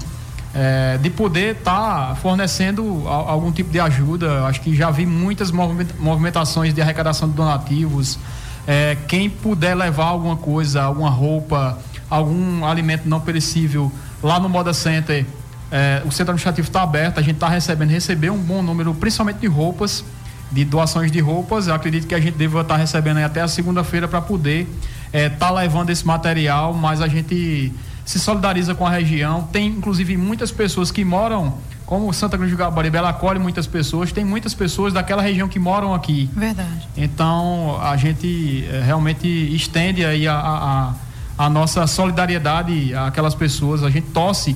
é, 0.53 0.97
de 1.01 1.09
poder 1.09 1.57
estar 1.57 2.09
tá 2.09 2.15
fornecendo 2.15 3.07
algum 3.07 3.51
tipo 3.51 3.71
de 3.71 3.79
ajuda. 3.79 4.45
Acho 4.45 4.61
que 4.61 4.75
já 4.75 4.91
vi 4.91 5.05
muitas 5.05 5.51
movimentações 5.51 6.73
de 6.73 6.81
arrecadação 6.81 7.29
de 7.29 7.35
donativos, 7.35 8.19
É, 8.67 8.97
quem 9.08 9.30
puder 9.30 9.76
levar 9.76 10.06
alguma 10.06 10.38
coisa, 10.38 10.84
alguma 10.84 11.10
roupa, 11.10 11.78
algum 12.10 12.65
alimento 12.65 13.08
não 13.08 13.19
perecível 13.19 13.91
lá 14.21 14.39
no 14.39 14.47
Moda 14.47 14.74
Center, 14.74 15.26
é, 15.71 16.02
o 16.06 16.12
centro 16.12 16.32
administrativo 16.34 16.67
está 16.67 16.82
aberto, 16.82 17.17
a 17.17 17.21
gente 17.21 17.36
está 17.36 17.47
recebendo, 17.47 17.89
recebeu 17.89 18.34
um 18.34 18.38
bom 18.38 18.62
número, 18.62 18.93
principalmente 18.93 19.39
de 19.39 19.47
roupas, 19.47 20.04
de 20.52 20.65
doações 20.65 21.12
de 21.12 21.19
roupas. 21.21 21.67
Eu 21.67 21.74
acredito 21.74 22.06
que 22.06 22.13
a 22.13 22.19
gente 22.19 22.36
deva 22.36 22.62
estar 22.62 22.76
tá 22.76 22.80
recebendo 22.80 23.17
até 23.19 23.41
a 23.41 23.47
segunda-feira 23.47 24.08
para 24.08 24.21
poder 24.21 24.67
estar 25.06 25.17
é, 25.17 25.30
tá 25.30 25.50
levando 25.50 25.89
esse 25.89 26.06
material, 26.06 26.74
mas 26.74 27.02
a 27.02 27.08
gente 27.08 27.71
se 28.06 28.19
solidariza 28.19 28.76
com 28.76 28.86
a 28.86 28.89
região. 28.89 29.43
Tem 29.43 29.67
inclusive 29.67 30.17
muitas 30.17 30.52
pessoas 30.52 30.91
que 30.91 31.06
moram 31.06 31.58
como 31.91 32.13
Santa 32.13 32.38
Cruz 32.38 32.49
de 32.49 32.56
Gabaribe, 32.56 32.95
ela 32.95 33.10
acolhe 33.10 33.38
muitas 33.38 33.67
pessoas, 33.67 34.13
tem 34.13 34.23
muitas 34.23 34.54
pessoas 34.54 34.93
daquela 34.93 35.21
região 35.21 35.49
que 35.49 35.60
moram 35.60 35.93
aqui. 35.93 36.30
Verdade. 36.34 36.88
Então, 36.95 37.77
a 37.82 37.97
gente 37.97 38.65
é, 38.71 38.82
realmente 38.82 39.27
estende 39.27 40.06
aí 40.06 40.25
a, 40.25 40.34
a, 40.34 40.93
a, 41.38 41.49
nossa 41.49 41.86
solidariedade 41.88 42.95
àquelas 42.95 43.36
pessoas, 43.36 43.84
a 43.84 43.89
gente 43.89 44.08
torce 44.12 44.56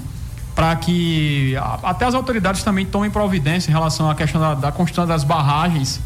para 0.55 0.73
que 0.77 1.57
a, 1.57 1.89
até 1.89 2.05
as 2.05 2.13
autoridades 2.13 2.63
também 2.63 2.85
tomem 2.85 3.11
providência 3.11 3.69
em 3.69 3.73
relação 3.73 4.09
à 4.09 4.15
questão 4.15 4.39
da, 4.39 4.53
da 4.53 4.71
construção 4.71 5.05
das 5.05 5.25
barragens, 5.25 5.99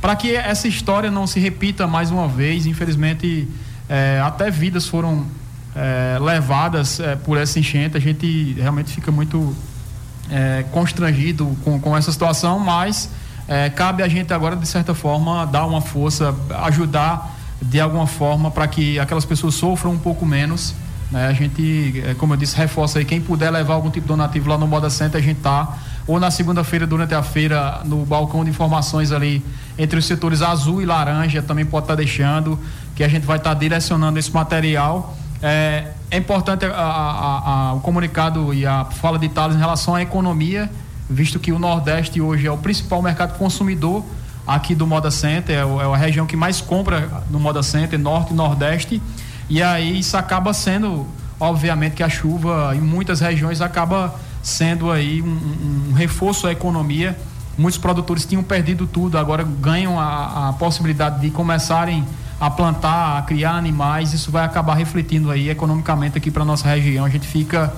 para 0.00 0.16
que 0.16 0.34
essa 0.34 0.66
história 0.66 1.12
não 1.12 1.28
se 1.28 1.38
repita 1.38 1.86
mais 1.86 2.10
uma 2.10 2.26
vez. 2.26 2.66
Infelizmente, 2.66 3.46
é, 3.88 4.20
até 4.20 4.50
vidas 4.50 4.88
foram 4.88 5.28
é, 5.76 6.18
levadas 6.20 6.98
é, 6.98 7.14
por 7.14 7.38
essa 7.38 7.60
enchente. 7.60 7.96
A 7.96 8.00
gente 8.00 8.54
realmente 8.54 8.90
fica 8.90 9.12
muito 9.12 9.54
é, 10.30 10.64
constrangido 10.70 11.56
com, 11.64 11.80
com 11.80 11.96
essa 11.96 12.12
situação, 12.12 12.58
mas 12.58 13.10
é, 13.48 13.68
cabe 13.70 14.02
a 14.02 14.08
gente 14.08 14.32
agora, 14.32 14.56
de 14.56 14.66
certa 14.66 14.94
forma, 14.94 15.44
dar 15.46 15.66
uma 15.66 15.80
força, 15.80 16.34
ajudar 16.64 17.36
de 17.60 17.80
alguma 17.80 18.06
forma 18.06 18.50
para 18.50 18.66
que 18.66 18.98
aquelas 18.98 19.24
pessoas 19.24 19.54
sofram 19.54 19.92
um 19.92 19.98
pouco 19.98 20.24
menos. 20.24 20.74
Né? 21.10 21.26
A 21.26 21.32
gente, 21.32 22.02
é, 22.06 22.14
como 22.14 22.32
eu 22.32 22.36
disse, 22.36 22.56
reforça 22.56 22.98
aí, 22.98 23.04
quem 23.04 23.20
puder 23.20 23.50
levar 23.50 23.74
algum 23.74 23.90
tipo 23.90 24.02
de 24.02 24.08
donativo 24.08 24.48
lá 24.48 24.56
no 24.56 24.66
Moda 24.66 24.88
Center, 24.88 25.20
a 25.20 25.24
gente 25.24 25.40
tá. 25.40 25.78
Ou 26.06 26.18
na 26.18 26.30
segunda-feira, 26.30 26.86
durante 26.86 27.14
a 27.14 27.22
feira, 27.22 27.82
no 27.84 28.04
balcão 28.04 28.42
de 28.42 28.50
informações 28.50 29.12
ali, 29.12 29.44
entre 29.78 29.98
os 29.98 30.04
setores 30.04 30.42
azul 30.42 30.82
e 30.82 30.86
laranja, 30.86 31.42
também 31.42 31.64
pode 31.64 31.84
estar 31.84 31.94
tá 31.94 31.98
deixando, 31.98 32.58
que 32.96 33.04
a 33.04 33.08
gente 33.08 33.24
vai 33.24 33.36
estar 33.36 33.54
tá 33.54 33.60
direcionando 33.60 34.18
esse 34.18 34.32
material 34.32 35.16
é, 35.42 35.88
é 36.10 36.16
importante 36.16 36.64
a, 36.64 36.70
a, 36.70 37.50
a, 37.70 37.72
o 37.74 37.80
comunicado 37.80 38.54
e 38.54 38.64
a 38.64 38.84
fala 38.84 39.18
de 39.18 39.28
Thales 39.28 39.56
em 39.56 39.58
relação 39.58 39.94
à 39.94 40.02
economia, 40.02 40.70
visto 41.10 41.40
que 41.40 41.50
o 41.50 41.58
Nordeste 41.58 42.20
hoje 42.20 42.46
é 42.46 42.50
o 42.50 42.56
principal 42.56 43.02
mercado 43.02 43.36
consumidor 43.36 44.04
aqui 44.46 44.74
do 44.74 44.86
Moda 44.86 45.10
Center, 45.10 45.56
é, 45.56 45.60
é 45.60 45.94
a 45.94 45.96
região 45.96 46.26
que 46.26 46.36
mais 46.36 46.60
compra 46.60 47.24
no 47.28 47.40
Moda 47.40 47.62
Center, 47.62 47.98
Norte 47.98 48.32
e 48.32 48.36
Nordeste, 48.36 49.02
e 49.50 49.60
aí 49.60 49.98
isso 49.98 50.16
acaba 50.16 50.54
sendo, 50.54 51.06
obviamente, 51.40 51.96
que 51.96 52.02
a 52.02 52.08
chuva 52.08 52.72
em 52.76 52.80
muitas 52.80 53.20
regiões 53.20 53.60
acaba 53.60 54.14
sendo 54.42 54.90
aí 54.90 55.20
um, 55.20 55.90
um 55.90 55.92
reforço 55.92 56.46
à 56.46 56.52
economia. 56.52 57.18
Muitos 57.58 57.78
produtores 57.78 58.24
tinham 58.24 58.42
perdido 58.42 58.86
tudo, 58.86 59.18
agora 59.18 59.42
ganham 59.42 59.98
a, 60.00 60.48
a 60.48 60.52
possibilidade 60.54 61.20
de 61.20 61.30
começarem 61.30 62.04
a 62.42 62.50
plantar, 62.50 63.18
a 63.18 63.22
criar 63.22 63.52
animais, 63.52 64.12
isso 64.12 64.32
vai 64.32 64.44
acabar 64.44 64.74
refletindo 64.74 65.30
aí 65.30 65.48
economicamente 65.48 66.18
aqui 66.18 66.28
para 66.28 66.44
nossa 66.44 66.66
região. 66.66 67.04
A 67.04 67.08
gente 67.08 67.24
fica 67.24 67.72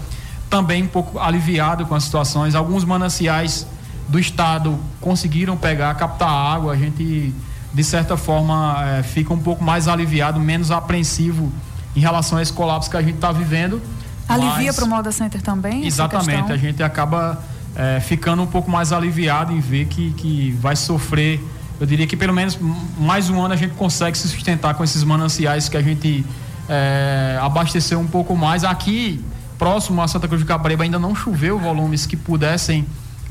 também 0.48 0.84
um 0.84 0.86
pouco 0.86 1.18
aliviado 1.18 1.84
com 1.84 1.94
as 1.94 2.04
situações. 2.04 2.54
Alguns 2.54 2.82
mananciais 2.82 3.66
do 4.08 4.18
estado 4.18 4.78
conseguiram 5.02 5.54
pegar, 5.54 5.94
captar 5.96 6.30
água. 6.30 6.72
A 6.72 6.76
gente, 6.76 7.34
de 7.74 7.84
certa 7.84 8.16
forma, 8.16 8.82
é, 8.86 9.02
fica 9.02 9.34
um 9.34 9.38
pouco 9.38 9.62
mais 9.62 9.86
aliviado, 9.86 10.40
menos 10.40 10.70
apreensivo 10.70 11.52
em 11.94 12.00
relação 12.00 12.38
a 12.38 12.42
esse 12.42 12.52
colapso 12.54 12.88
que 12.88 12.96
a 12.96 13.02
gente 13.02 13.16
está 13.16 13.32
vivendo. 13.32 13.82
Alivia 14.26 14.72
para 14.72 14.84
o 14.86 14.88
Moda 14.88 15.12
Center 15.12 15.42
também? 15.42 15.84
Exatamente. 15.84 16.50
A 16.50 16.56
gente 16.56 16.82
acaba 16.82 17.38
é, 17.76 18.00
ficando 18.00 18.42
um 18.42 18.46
pouco 18.46 18.70
mais 18.70 18.94
aliviado 18.94 19.52
em 19.52 19.60
ver 19.60 19.88
que, 19.88 20.12
que 20.12 20.52
vai 20.52 20.74
sofrer 20.74 21.38
eu 21.80 21.86
diria 21.86 22.06
que 22.06 22.16
pelo 22.16 22.32
menos 22.32 22.58
mais 22.98 23.28
um 23.28 23.42
ano 23.42 23.54
a 23.54 23.56
gente 23.56 23.74
consegue 23.74 24.16
se 24.16 24.28
sustentar 24.28 24.74
com 24.74 24.84
esses 24.84 25.02
mananciais 25.02 25.68
que 25.68 25.76
a 25.76 25.82
gente 25.82 26.24
é, 26.68 27.38
abasteceu 27.40 27.98
um 27.98 28.06
pouco 28.06 28.36
mais. 28.36 28.64
Aqui, 28.64 29.24
próximo 29.58 30.00
a 30.00 30.08
Santa 30.08 30.28
Cruz 30.28 30.42
de 30.42 30.46
Caparibe, 30.46 30.82
ainda 30.82 30.98
não 30.98 31.14
choveu 31.14 31.58
volumes 31.58 32.06
que 32.06 32.16
pudessem 32.16 32.86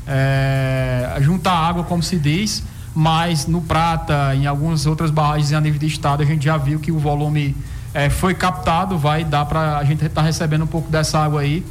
é, 0.06 1.16
juntar 1.20 1.52
água, 1.52 1.84
como 1.84 2.02
se 2.02 2.18
diz, 2.18 2.62
mas 2.94 3.46
no 3.46 3.62
Prata, 3.62 4.34
em 4.34 4.46
algumas 4.46 4.86
outras 4.86 5.10
barragens 5.10 5.52
a 5.52 5.60
nível 5.60 5.80
de 5.80 5.86
estado, 5.86 6.22
a 6.22 6.26
gente 6.26 6.44
já 6.44 6.56
viu 6.56 6.78
que 6.78 6.92
o 6.92 6.98
volume 6.98 7.56
é, 7.92 8.10
foi 8.10 8.34
captado, 8.34 8.98
vai 8.98 9.24
dar 9.24 9.46
para 9.46 9.78
a 9.78 9.84
gente 9.84 10.04
estar 10.04 10.20
tá 10.20 10.26
recebendo 10.26 10.64
um 10.64 10.68
pouco 10.68 10.90
dessa 10.90 11.18
água 11.18 11.40
aí. 11.40 11.64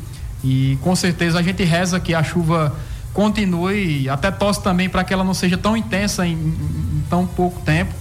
E 0.43 0.77
com 0.81 0.95
certeza 0.95 1.39
a 1.39 1.41
gente 1.41 1.63
reza 1.63 1.99
que 1.99 2.13
a 2.13 2.21
chuva 2.21 2.75
continue, 3.13 4.09
até 4.09 4.31
torce 4.31 4.61
também 4.61 4.89
para 4.89 5.03
que 5.03 5.13
ela 5.13 5.23
não 5.23 5.33
seja 5.33 5.57
tão 5.57 5.77
intensa 5.77 6.25
em, 6.25 6.33
em 6.33 7.03
tão 7.09 7.25
pouco 7.25 7.61
tempo, 7.61 7.93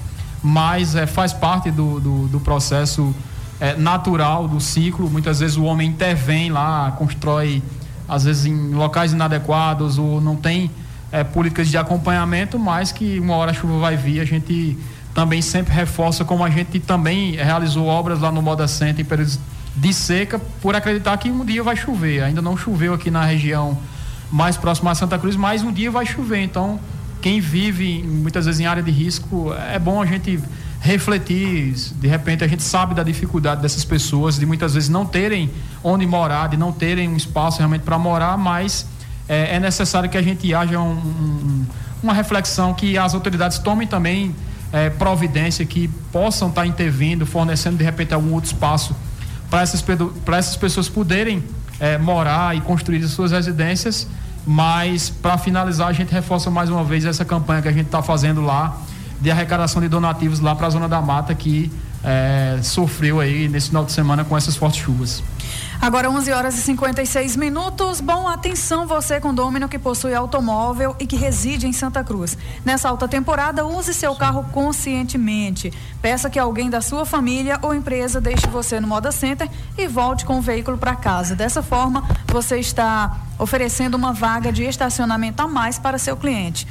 mas 0.43 0.95
é, 0.95 1.07
faz 1.07 1.33
parte 1.33 1.71
do, 1.71 2.01
do, 2.01 2.29
do 2.29 2.41
processo 2.41 3.15
é, 3.61 3.77
natural 3.77 4.49
do 4.49 4.61
ciclo. 4.61 5.09
Muitas 5.11 5.41
vezes 5.41 5.57
o 5.57 5.65
homem 5.65 5.89
intervém 5.89 6.51
lá, 6.51 6.93
constrói, 6.93 7.63
às 8.09 8.25
vezes 8.25 8.47
em 8.47 8.73
locais 8.73 9.13
inadequados 9.13 9.99
ou 9.99 10.21
não 10.21 10.35
tem 10.35 10.71
é, 11.13 11.23
políticas 11.23 11.69
de 11.69 11.77
acompanhamento, 11.77 12.59
mas 12.59 12.91
que 12.91 13.21
uma 13.21 13.37
hora 13.37 13.51
a 13.51 13.55
chuva 13.55 13.79
vai 13.79 13.97
vir, 13.97 14.21
a 14.21 14.25
gente 14.25 14.79
também 15.15 15.43
sempre 15.43 15.75
reforça 15.75 16.25
como 16.25 16.43
a 16.43 16.49
gente 16.49 16.81
também 16.81 17.37
realizou 17.37 17.87
obras 17.87 18.19
lá 18.19 18.33
no 18.33 18.41
Moda 18.41 18.67
Center 18.67 19.05
em 19.05 19.09
períodos 19.09 19.39
de 19.77 19.93
seca 19.93 20.41
por 20.61 20.75
acreditar 20.75 21.17
que 21.19 21.31
um 21.31 21.45
dia 21.45 21.63
vai 21.63 21.77
chover. 21.77 22.23
Ainda 22.23 22.41
não 22.41 22.57
choveu 22.57 22.95
aqui 22.95 23.11
na 23.11 23.25
região 23.25 23.79
mais 24.33 24.57
próximo 24.57 24.89
a 24.89 24.95
Santa 24.95 25.19
Cruz, 25.19 25.37
mas 25.37 25.63
um 25.63 25.71
dia 25.71 25.91
vai 25.91 26.07
chover. 26.07 26.43
Então, 26.43 26.81
quem 27.21 27.39
vive 27.39 28.03
muitas 28.03 28.47
vezes 28.47 28.61
em 28.61 28.67
área 28.67 28.83
de 28.83 28.91
risco, 28.91 29.55
é 29.71 29.79
bom 29.79 30.01
a 30.01 30.07
gente 30.07 30.41
refletir. 30.81 31.75
De 32.01 32.09
repente, 32.09 32.43
a 32.43 32.49
gente 32.49 32.63
sabe 32.63 32.95
da 32.95 33.03
dificuldade 33.03 33.61
dessas 33.61 33.85
pessoas 33.85 34.39
de 34.39 34.47
muitas 34.47 34.73
vezes 34.75 34.89
não 34.89 35.05
terem 35.05 35.51
onde 35.85 36.07
morar, 36.07 36.49
de 36.49 36.57
não 36.57 36.73
terem 36.73 37.09
um 37.09 37.17
espaço 37.17 37.59
realmente 37.59 37.83
para 37.83 37.99
morar, 37.99 38.39
mas 38.39 38.87
é, 39.29 39.57
é, 39.57 39.61
necessário 39.61 40.09
que 40.09 40.17
a 40.17 40.23
gente 40.23 40.53
haja 40.55 40.81
um, 40.81 40.93
um, 40.93 41.67
uma 42.03 42.15
reflexão, 42.15 42.73
que 42.73 42.97
as 42.97 43.15
autoridades 43.15 43.59
tomem 43.59 43.87
também 43.87 44.35
é, 44.73 44.89
providência, 44.89 45.65
que 45.67 45.89
possam 46.11 46.49
estar 46.49 46.63
tá 46.63 46.67
intervindo, 46.67 47.27
fornecendo 47.27 47.77
de 47.77 47.85
repente 47.85 48.15
algum 48.15 48.33
outro 48.33 48.51
espaço 48.51 48.97
para 49.51 49.61
essas, 49.61 49.85
essas 50.39 50.57
pessoas 50.57 50.89
poderem 50.89 51.45
é, 51.79 51.99
morar 51.99 52.57
e 52.57 52.61
construir 52.63 53.05
as 53.05 53.11
suas 53.11 53.31
residências 53.31 54.09
mas, 54.47 55.09
para 55.09 55.39
finalizar, 55.39 55.89
a 55.89 55.93
gente 55.93 56.13
reforça 56.13 56.51
mais 56.51 56.69
uma 56.69 56.83
vez 56.83 57.05
essa 57.05 57.25
campanha 57.25 57.63
que 57.63 57.69
a 57.69 57.73
gente 57.73 57.87
está 57.87 58.03
fazendo 58.03 58.41
lá 58.41 58.77
de 59.21 59.31
arrecadação 59.31 59.81
de 59.81 59.89
donativos 59.89 60.41
lá 60.41 60.55
para 60.55 60.67
a 60.67 60.71
Zona 60.71 60.89
da 60.89 61.01
Mata, 61.01 61.35
que 61.35 61.71
é, 62.05 62.59
sofreu 62.63 63.21
aí 63.21 63.49
nesse 63.49 63.69
final 63.69 63.85
de 63.85 63.93
semana 63.93 64.25
com 64.25 64.37
essas 64.37 64.57
fortes 64.57 64.81
chuvas. 64.81 65.23
Agora 65.81 66.09
11 66.09 66.31
horas 66.31 66.57
e 66.57 66.63
56 66.63 67.37
minutos. 67.37 68.01
Bom, 68.01 68.29
atenção 68.29 68.87
você 68.87 69.19
condômino 69.21 69.69
que 69.69 69.81
possui 69.81 70.15
automóvel 70.15 70.95
e 71.01 71.07
que 71.07 71.17
reside 71.17 71.67
em 71.67 71.73
Santa 71.73 72.05
Cruz. 72.05 72.39
Nessa 72.65 72.89
alta 72.89 73.09
temporada, 73.09 73.67
use 73.67 73.93
seu 73.93 74.15
carro 74.15 74.45
conscientemente. 74.53 75.73
Peça 76.01 76.31
que 76.31 76.39
alguém 76.39 76.71
da 76.71 76.81
sua 76.81 77.05
família 77.05 77.59
ou 77.63 77.75
empresa 77.75 78.21
deixe 78.21 78.47
você 78.47 78.79
no 78.79 78.87
Moda 78.87 79.11
Center 79.11 79.49
e 79.77 79.89
volte 79.89 80.25
com 80.25 80.39
o 80.39 80.41
veículo 80.41 80.79
para 80.79 80.95
casa. 80.95 81.35
Dessa 81.35 81.65
forma, 81.65 82.09
você 82.29 82.59
está 82.59 83.17
oferecendo 83.37 83.97
uma 83.97 84.13
vaga 84.13 84.53
de 84.53 84.63
estacionamento 84.63 85.43
a 85.43 85.49
mais 85.49 85.81
para 85.81 85.99
seu 85.99 86.17
cliente. 86.17 86.65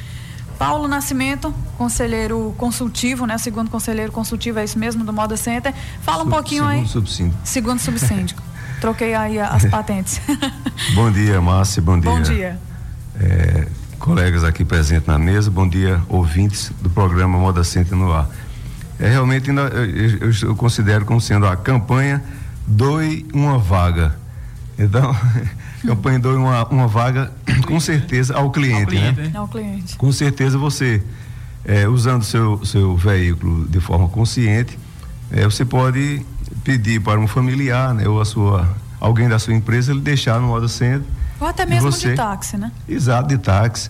Paulo 0.62 0.88
Nascimento, 0.88 1.52
conselheiro 1.76 2.54
consultivo, 2.56 3.26
né? 3.26 3.36
Segundo 3.40 3.68
conselheiro 3.72 4.12
consultivo, 4.12 4.60
é 4.60 4.64
isso 4.64 4.78
mesmo, 4.78 5.04
do 5.04 5.12
Moda 5.12 5.36
Center. 5.36 5.74
Fala 6.04 6.20
um 6.20 6.26
Sub, 6.26 6.36
pouquinho 6.36 6.66
segundo 6.66 6.82
aí. 6.82 6.88
Subsíndico. 6.88 7.40
Segundo 7.44 7.80
subsíndico. 7.80 8.44
Troquei 8.80 9.16
aí 9.16 9.40
as 9.40 9.66
patentes. 9.66 10.22
bom 10.94 11.12
dia, 11.12 11.42
Márcia, 11.42 11.82
bom 11.82 12.00
dia. 12.00 12.12
Bom 12.12 12.22
dia. 12.22 12.60
É, 13.20 13.68
colegas 13.98 14.44
aqui 14.44 14.64
presentes 14.64 15.08
na 15.08 15.18
mesa, 15.18 15.50
bom 15.50 15.68
dia, 15.68 16.00
ouvintes 16.08 16.72
do 16.80 16.92
programa 16.92 17.40
Moda 17.40 17.64
Center 17.64 17.98
no 17.98 18.14
ar. 18.14 18.30
É 19.00 19.10
realmente, 19.10 19.50
eu, 19.50 19.56
eu, 19.58 20.32
eu 20.44 20.56
considero 20.56 21.06
como 21.06 21.20
sendo 21.20 21.48
a 21.48 21.58
campanha 21.58 22.24
Doe 22.68 23.26
uma 23.34 23.58
Vaga. 23.58 24.16
Então, 24.78 25.16
campanha 25.86 26.20
doe 26.20 26.36
uma, 26.36 26.66
uma 26.68 26.88
vaga, 26.88 27.32
com 27.66 27.80
certeza, 27.80 28.36
ao 28.36 28.52
cliente, 28.52 28.82
ao 28.82 28.88
cliente 28.88 29.22
né? 29.22 29.32
Ao 29.34 29.48
cliente. 29.48 29.96
Com 29.96 30.12
certeza 30.12 30.58
você, 30.58 31.04
é, 31.66 31.88
usando 31.88 32.24
seu, 32.24 32.64
seu 32.66 32.96
veículo 32.96 33.68
de 33.68 33.80
forma 33.80 34.08
consciente, 34.08 34.78
é, 35.32 35.44
você 35.46 35.66
pode 35.66 36.26
pedir 36.64 37.02
para 37.02 37.20
um 37.20 37.28
familiar, 37.28 37.94
né? 37.94 38.08
Ou 38.08 38.22
a 38.22 38.26
sua, 38.26 38.70
alguém 39.00 39.28
da 39.28 39.40
sua 39.40 39.54
empresa, 39.54 39.92
ele 39.92 40.02
deixar 40.02 40.40
no 40.40 40.48
modo 40.48 40.68
centro. 40.68 41.08
Ou 41.40 41.48
até 41.48 41.66
mesmo 41.66 41.92
você, 41.92 42.12
de 42.12 42.16
táxi, 42.16 42.58
né? 42.58 42.72
Exato, 42.88 43.30
de 43.30 43.38
táxi. 43.38 43.90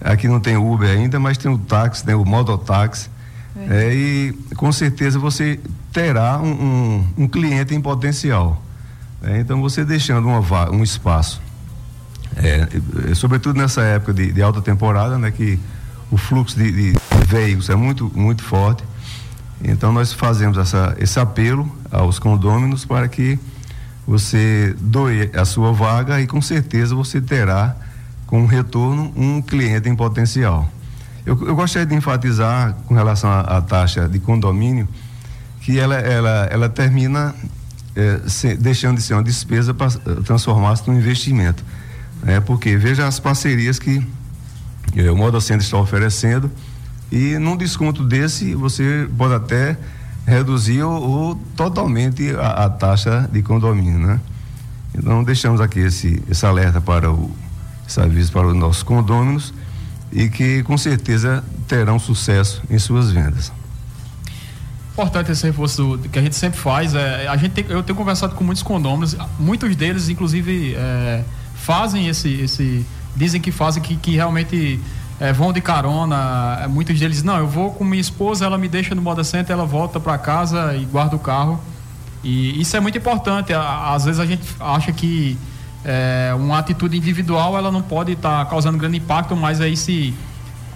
Aqui 0.00 0.28
não 0.28 0.40
tem 0.40 0.56
Uber 0.56 0.88
ainda, 0.88 1.18
mas 1.18 1.36
tem 1.38 1.50
o 1.50 1.58
táxi, 1.58 2.06
né? 2.06 2.14
O 2.14 2.24
mototáxi. 2.24 3.10
É, 3.68 3.92
e 3.92 4.32
com 4.54 4.70
certeza 4.70 5.18
você 5.18 5.58
terá 5.92 6.38
um, 6.38 6.46
um, 6.46 7.06
um 7.18 7.28
cliente 7.28 7.74
em 7.74 7.80
potencial. 7.80 8.62
É, 9.22 9.40
então 9.40 9.60
você 9.60 9.84
deixando 9.84 10.28
uma, 10.28 10.70
um 10.70 10.82
espaço, 10.82 11.40
é, 12.36 12.68
é, 13.10 13.14
sobretudo 13.14 13.58
nessa 13.58 13.82
época 13.82 14.14
de, 14.14 14.32
de, 14.32 14.42
alta 14.42 14.62
temporada, 14.62 15.18
né, 15.18 15.30
que 15.30 15.58
o 16.10 16.16
fluxo 16.16 16.56
de, 16.56 16.70
de, 16.70 16.98
veículos 17.26 17.68
é 17.68 17.74
muito, 17.74 18.10
muito 18.14 18.42
forte. 18.42 18.84
Então 19.62 19.92
nós 19.92 20.12
fazemos 20.12 20.56
essa, 20.56 20.96
esse 20.98 21.18
apelo 21.18 21.70
aos 21.90 22.18
condôminos 22.18 22.84
para 22.84 23.08
que 23.08 23.38
você 24.06 24.74
doe 24.80 25.30
a 25.34 25.44
sua 25.44 25.72
vaga 25.72 26.20
e 26.20 26.26
com 26.26 26.40
certeza 26.40 26.94
você 26.94 27.20
terá 27.20 27.76
com 28.26 28.46
retorno 28.46 29.12
um 29.16 29.42
cliente 29.42 29.88
em 29.88 29.96
potencial. 29.96 30.70
Eu, 31.26 31.38
eu 31.46 31.54
gostaria 31.54 31.84
de 31.84 31.94
enfatizar 31.94 32.74
com 32.86 32.94
relação 32.94 33.30
à, 33.30 33.60
taxa 33.60 34.08
de 34.08 34.18
condomínio 34.18 34.88
que 35.60 35.78
ela, 35.78 35.96
ela, 35.96 36.48
ela 36.50 36.68
termina 36.68 37.34
é, 37.98 38.28
se, 38.28 38.54
deixando 38.54 38.96
de 38.96 39.02
ser 39.02 39.14
uma 39.14 39.24
despesa 39.24 39.74
para 39.74 39.88
eh, 39.88 40.20
transformar-se 40.24 40.88
num 40.88 40.96
investimento. 40.96 41.64
É, 42.24 42.38
porque 42.38 42.76
veja 42.76 43.06
as 43.06 43.18
parcerias 43.18 43.78
que 43.78 44.06
é, 44.96 45.10
o 45.10 45.16
Moda 45.16 45.40
Center 45.40 45.64
está 45.64 45.76
oferecendo 45.76 46.50
e 47.10 47.36
num 47.38 47.56
desconto 47.56 48.04
desse 48.04 48.54
você 48.54 49.08
pode 49.16 49.34
até 49.34 49.76
reduzir 50.26 50.82
ou, 50.82 51.00
ou 51.00 51.34
totalmente 51.56 52.30
a, 52.36 52.66
a, 52.66 52.70
taxa 52.70 53.28
de 53.32 53.42
condomínio, 53.42 53.98
né? 53.98 54.20
Então 54.96 55.24
deixamos 55.24 55.60
aqui 55.60 55.80
esse, 55.80 56.22
esse 56.30 56.46
alerta 56.46 56.80
para 56.80 57.10
o 57.10 57.30
esse 57.88 58.00
aviso 58.00 58.30
para 58.30 58.46
os 58.46 58.54
nossos 58.54 58.82
condôminos 58.82 59.54
e 60.12 60.28
que 60.28 60.62
com 60.62 60.76
certeza 60.76 61.42
terão 61.66 61.98
sucesso 61.98 62.62
em 62.68 62.78
suas 62.78 63.10
vendas. 63.10 63.50
Importante 64.98 65.30
esse 65.30 65.46
reforço 65.46 65.96
que 66.10 66.18
a 66.18 66.22
gente 66.22 66.34
sempre 66.34 66.58
faz. 66.58 66.92
É, 66.92 67.28
a 67.28 67.36
gente 67.36 67.52
tem, 67.52 67.64
eu 67.68 67.84
tenho 67.84 67.96
conversado 67.96 68.34
com 68.34 68.42
muitos 68.42 68.64
condôminos, 68.64 69.16
muitos 69.38 69.76
deles, 69.76 70.08
inclusive, 70.08 70.74
é, 70.74 71.22
fazem 71.54 72.08
esse, 72.08 72.28
esse. 72.28 72.84
Dizem 73.14 73.40
que 73.40 73.52
fazem 73.52 73.80
que, 73.80 73.94
que 73.94 74.16
realmente 74.16 74.80
é, 75.20 75.32
vão 75.32 75.52
de 75.52 75.60
carona. 75.60 76.66
Muitos 76.68 76.98
deles, 76.98 77.22
não, 77.22 77.38
eu 77.38 77.46
vou 77.46 77.70
com 77.70 77.84
minha 77.84 78.00
esposa, 78.00 78.44
ela 78.44 78.58
me 78.58 78.66
deixa 78.66 78.92
no 78.92 79.00
Moda 79.00 79.22
Center, 79.22 79.54
ela 79.54 79.64
volta 79.64 80.00
para 80.00 80.18
casa 80.18 80.74
e 80.74 80.84
guarda 80.84 81.14
o 81.14 81.20
carro. 81.20 81.60
E 82.24 82.60
isso 82.60 82.76
é 82.76 82.80
muito 82.80 82.98
importante. 82.98 83.52
Às 83.54 84.04
vezes 84.04 84.18
a 84.18 84.26
gente 84.26 84.42
acha 84.58 84.90
que 84.90 85.38
é, 85.84 86.34
uma 86.36 86.58
atitude 86.58 86.96
individual 86.96 87.56
ela 87.56 87.70
não 87.70 87.82
pode 87.82 88.14
estar 88.14 88.44
tá 88.44 88.50
causando 88.50 88.76
grande 88.76 88.96
impacto, 88.96 89.36
mas 89.36 89.60
aí 89.60 89.76
se 89.76 90.12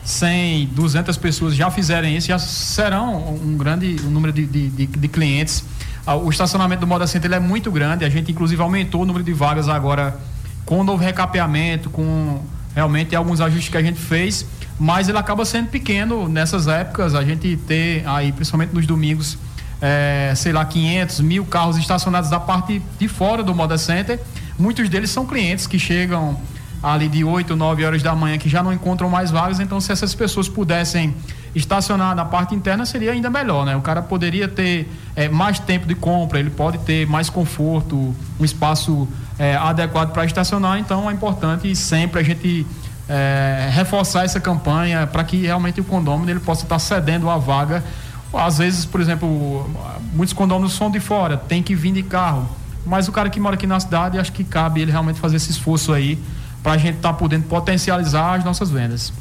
100, 0.05 0.67
200 0.67 1.17
pessoas 1.17 1.55
já 1.55 1.71
fizerem 1.71 2.17
isso, 2.17 2.29
já 2.29 2.39
serão 2.39 3.35
um 3.35 3.57
grande 3.57 3.97
um 4.05 4.11
número 4.11 4.33
de, 4.33 4.47
de, 4.47 4.69
de, 4.69 4.87
de 4.87 5.09
clientes. 5.09 5.65
Ah, 6.07 6.17
o 6.17 6.31
estacionamento 6.31 6.81
do 6.81 6.87
Moda 6.87 7.07
Center 7.07 7.33
é 7.33 7.41
muito 7.41 7.71
grande, 7.71 8.05
a 8.05 8.09
gente 8.09 8.33
inclusive 8.33 8.61
aumentou 8.61 9.03
o 9.03 9.07
número 9.07 9.25
de 9.25 9.33
vagas 9.33 9.69
agora 9.69 10.17
com 10.65 10.81
o 10.81 10.85
novo 10.85 11.03
recapeamento, 11.03 11.91
com 11.91 12.41
realmente 12.75 13.15
alguns 13.15 13.41
ajustes 13.41 13.69
que 13.69 13.77
a 13.77 13.83
gente 13.83 14.01
fez, 14.01 14.47
mas 14.79 15.09
ele 15.09 15.19
acaba 15.19 15.45
sendo 15.45 15.69
pequeno 15.69 16.29
nessas 16.29 16.67
épocas, 16.67 17.15
a 17.15 17.23
gente 17.23 17.57
ter 17.69 18.03
aí, 18.07 18.33
principalmente 18.33 18.75
nos 18.75 18.87
domingos, 18.87 19.39
é, 19.81 20.33
sei 20.35 20.53
lá, 20.53 20.65
500 20.65 21.21
mil 21.21 21.45
carros 21.45 21.77
estacionados 21.77 22.31
da 22.31 22.41
parte 22.41 22.83
de 22.99 23.09
fora 23.09 23.43
do 23.43 23.55
Moda 23.55 23.79
Center 23.79 24.19
Muitos 24.59 24.89
deles 24.89 25.11
são 25.11 25.27
clientes 25.27 25.67
que 25.67 25.79
chegam 25.79 26.39
ali 26.83 27.09
de 27.09 27.23
8, 27.23 27.55
9 27.55 27.85
horas 27.85 28.03
da 28.03 28.15
manhã 28.15 28.37
que 28.37 28.49
já 28.49 28.63
não 28.63 28.73
encontram 28.73 29.09
mais 29.09 29.31
vagas, 29.31 29.61
então 29.61 29.81
se 29.81 29.93
essas 29.93 30.15
pessoas 30.15 30.49
pudessem 30.49 31.15
estacionar 31.55 32.17
na 32.17 32.25
parte 32.25 32.55
interna 32.55 32.85
seria 32.85 33.13
ainda 33.13 33.31
melhor, 33.31 33.65
né? 33.65 33.77
O 33.77 33.81
cara 33.81 34.03
poderia 34.03 34.49
ter 34.49 34.91
é, 35.15 35.29
mais 35.29 35.59
tempo 35.59 35.87
de 35.87 35.95
compra, 35.95 36.41
ele 36.41 36.51
pode 36.51 36.79
ter 36.79 37.07
mais 37.07 37.31
conforto, 37.31 38.15
um 38.41 38.45
espaço 38.45 39.07
é, 39.39 39.55
adequado 39.55 40.13
para 40.13 40.25
estacionar, 40.25 40.79
então 40.79 41.09
é 41.09 41.13
importante 41.13 41.75
sempre 41.77 42.21
a 42.21 42.23
gente 42.23 42.67
é, 43.09 43.69
reforçar 43.73 44.25
essa 44.25 44.41
campanha 44.41 45.07
para 45.07 45.23
que 45.23 45.43
realmente 45.43 45.81
o 45.81 45.85
condomínio 45.85 46.33
ele 46.33 46.41
possa 46.41 46.65
estar 46.65 46.79
cedendo 46.79 47.31
a 47.31 47.37
vaga. 47.37 47.85
Às 48.33 48.59
vezes, 48.59 48.87
por 48.87 49.01
exemplo, 49.01 49.71
muitos 50.15 50.33
condôminos 50.33 50.73
são 50.73 50.91
de 50.91 50.99
fora, 50.99 51.37
tem 51.37 51.63
que 51.63 51.75
vir 51.75 51.93
de 51.93 52.03
carro 52.03 52.49
mas 52.85 53.09
o 53.09 53.13
cara 53.13 53.31
que 53.31 53.39
mora 53.39 53.55
aqui 53.55 53.67
na 53.67 53.79
cidade, 53.79 54.19
acho 54.19 54.33
que 54.33 54.43
cabe 54.45 54.81
ele 54.81 54.91
realmente 54.91 55.21
fazer 55.21 55.37
esse 55.37 55.51
esforço 55.51 55.93
aí 55.93 56.19
para 56.63 56.73
a 56.73 56.79
gente 56.79 56.97
estar 56.97 57.13
tá 57.13 57.19
podendo 57.19 57.47
potencializar 57.47 58.35
as 58.35 58.45
nossas 58.45 58.71
vendas. 58.71 59.13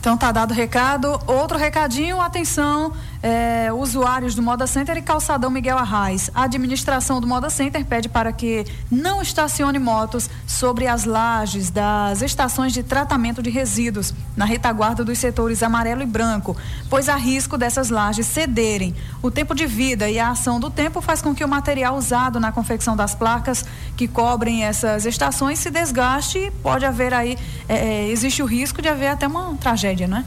Então 0.00 0.16
tá 0.16 0.30
dado 0.30 0.52
o 0.52 0.54
recado. 0.54 1.20
Outro 1.26 1.58
recadinho, 1.58 2.20
atenção, 2.20 2.92
é, 3.22 3.72
usuários 3.72 4.34
do 4.34 4.42
Moda 4.42 4.66
Center 4.66 4.96
e 4.96 5.02
Calçadão 5.02 5.50
Miguel 5.50 5.78
Arraes. 5.78 6.30
A 6.34 6.44
administração 6.44 7.20
do 7.20 7.26
Moda 7.26 7.50
Center 7.50 7.84
pede 7.84 8.08
para 8.08 8.32
que 8.32 8.64
não 8.90 9.20
estacione 9.20 9.78
motos 9.78 10.30
sobre 10.46 10.86
as 10.86 11.04
lajes 11.04 11.70
das 11.70 12.22
estações 12.22 12.72
de 12.72 12.82
tratamento 12.82 13.42
de 13.42 13.50
resíduos, 13.50 14.14
na 14.36 14.44
retaguarda 14.44 15.04
dos 15.04 15.18
setores 15.18 15.62
amarelo 15.62 16.02
e 16.02 16.06
branco, 16.06 16.56
pois 16.88 17.08
há 17.08 17.16
risco 17.16 17.58
dessas 17.58 17.90
lajes 17.90 18.26
cederem. 18.26 18.94
O 19.22 19.30
tempo 19.30 19.54
de 19.54 19.66
vida 19.66 20.08
e 20.08 20.18
a 20.18 20.30
ação 20.30 20.60
do 20.60 20.70
tempo 20.70 21.00
faz 21.00 21.20
com 21.20 21.34
que 21.34 21.44
o 21.44 21.48
material 21.48 21.96
usado 21.96 22.38
na 22.38 22.52
confecção 22.52 22.96
das 22.96 23.14
placas 23.14 23.64
que 23.96 24.06
cobrem 24.06 24.64
essas 24.64 25.06
estações 25.06 25.58
se 25.58 25.70
desgaste 25.70 26.38
e 26.38 26.50
pode 26.50 26.84
haver 26.84 27.12
aí, 27.12 27.36
é, 27.68 27.76
é 27.76 28.08
existe 28.08 28.42
o 28.42 28.46
risco 28.46 28.80
de 28.80 28.88
haver 28.88 29.08
até 29.08 29.26
uma 29.26 29.54
tragédia, 29.56 30.06
né? 30.06 30.24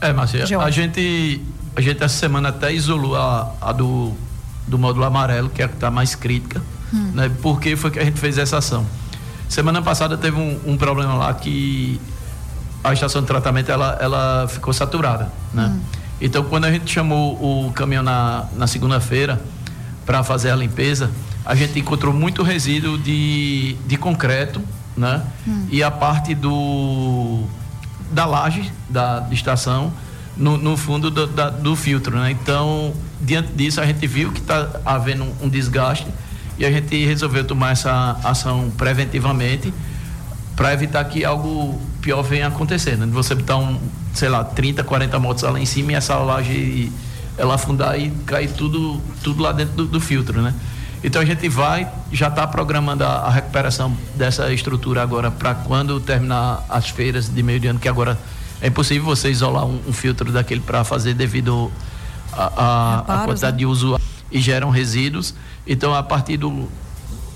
É, 0.00 0.12
Marcia, 0.12 0.44
a 0.58 0.70
gente 0.70 1.42
a 1.76 1.80
gente 1.80 2.02
essa 2.02 2.16
semana 2.16 2.48
até 2.48 2.72
isolou 2.72 3.14
a, 3.14 3.52
a 3.60 3.70
do, 3.70 4.12
do 4.66 4.78
módulo 4.78 5.04
amarelo, 5.04 5.50
que 5.50 5.60
é 5.60 5.66
a 5.66 5.68
que 5.68 5.74
está 5.74 5.90
mais 5.90 6.14
crítica. 6.14 6.62
Hum. 6.92 7.12
Né? 7.14 7.30
Por 7.42 7.60
que 7.60 7.76
foi 7.76 7.90
que 7.90 7.98
a 7.98 8.04
gente 8.04 8.18
fez 8.18 8.38
essa 8.38 8.56
ação? 8.56 8.86
Semana 9.46 9.82
passada 9.82 10.16
teve 10.16 10.38
um, 10.38 10.58
um, 10.66 10.76
problema 10.78 11.14
lá 11.14 11.34
que 11.34 12.00
a 12.82 12.94
estação 12.94 13.20
de 13.20 13.26
tratamento 13.26 13.70
ela, 13.70 13.98
ela 14.00 14.48
ficou 14.48 14.72
saturada. 14.72 15.30
Né? 15.52 15.66
Hum. 15.66 15.80
Então, 16.18 16.44
quando 16.44 16.64
a 16.64 16.72
gente 16.72 16.90
chamou 16.90 17.34
o 17.34 17.70
caminhão 17.72 18.02
na, 18.02 18.46
na 18.56 18.66
segunda-feira 18.66 19.38
para 20.06 20.24
fazer 20.24 20.50
a 20.50 20.56
limpeza, 20.56 21.10
a 21.44 21.54
gente 21.54 21.78
encontrou 21.78 22.12
muito 22.12 22.42
resíduo 22.42 22.96
de, 22.96 23.76
de 23.86 23.98
concreto, 23.98 24.62
né? 24.96 25.22
Hum. 25.46 25.66
E 25.70 25.82
a 25.82 25.90
parte 25.90 26.34
do 26.34 27.44
da 28.10 28.24
laje 28.24 28.72
da 28.88 29.26
estação 29.30 29.92
no, 30.36 30.56
no 30.56 30.76
fundo 30.76 31.10
do, 31.10 31.26
da, 31.26 31.50
do 31.50 31.74
filtro, 31.74 32.16
né? 32.18 32.30
Então, 32.30 32.92
diante 33.20 33.52
disso, 33.52 33.80
a 33.80 33.86
gente 33.86 34.06
viu 34.06 34.32
que 34.32 34.40
está 34.40 34.80
havendo 34.84 35.24
um, 35.24 35.34
um 35.42 35.48
desgaste 35.48 36.06
e 36.58 36.64
a 36.64 36.70
gente 36.70 37.04
resolveu 37.04 37.44
tomar 37.44 37.72
essa 37.72 38.18
ação 38.22 38.70
preventivamente 38.76 39.72
para 40.54 40.72
evitar 40.72 41.04
que 41.04 41.24
algo 41.24 41.80
pior 42.00 42.22
venha 42.22 42.46
acontecer, 42.46 42.96
né? 42.96 43.06
Você 43.12 43.34
botar 43.34 43.58
um, 43.58 43.78
sei 44.14 44.28
lá, 44.28 44.42
30, 44.42 44.84
40 44.84 45.18
motos 45.18 45.42
lá 45.42 45.58
em 45.60 45.66
cima 45.66 45.92
e 45.92 45.94
essa 45.94 46.16
laje 46.16 46.90
ela 47.38 47.54
afundar 47.54 47.98
e 48.00 48.10
cair 48.24 48.50
tudo, 48.50 49.00
tudo 49.22 49.42
lá 49.42 49.52
dentro 49.52 49.74
do, 49.74 49.86
do 49.86 50.00
filtro, 50.00 50.40
né? 50.40 50.54
Então 51.04 51.20
a 51.20 51.24
gente 51.24 51.48
vai, 51.48 51.88
já 52.10 52.28
está 52.28 52.46
programando 52.46 53.04
a, 53.04 53.08
a, 53.08 53.30
recuperação 53.30 53.94
dessa 54.14 54.50
estrutura 54.52 55.02
agora 55.02 55.30
para 55.30 55.54
quando 55.54 56.00
terminar 56.00 56.64
as 56.68 56.88
feiras 56.88 57.28
de 57.28 57.42
meio 57.42 57.60
de 57.60 57.68
ano, 57.68 57.78
que 57.78 57.88
agora 57.88 58.18
é 58.60 58.68
impossível 58.68 59.04
você 59.04 59.30
isolar 59.30 59.66
um, 59.66 59.80
um 59.86 59.92
filtro 59.92 60.32
daquele 60.32 60.60
para 60.60 60.82
fazer 60.84 61.14
devido 61.14 61.70
a, 62.32 62.52
a, 62.56 63.22
a 63.22 63.24
quantidade 63.24 63.54
né? 63.54 63.58
de 63.58 63.66
uso 63.66 64.00
e 64.30 64.40
geram 64.40 64.70
resíduos. 64.70 65.34
Então, 65.66 65.94
a 65.94 66.02
partir 66.02 66.36
do, 66.36 66.68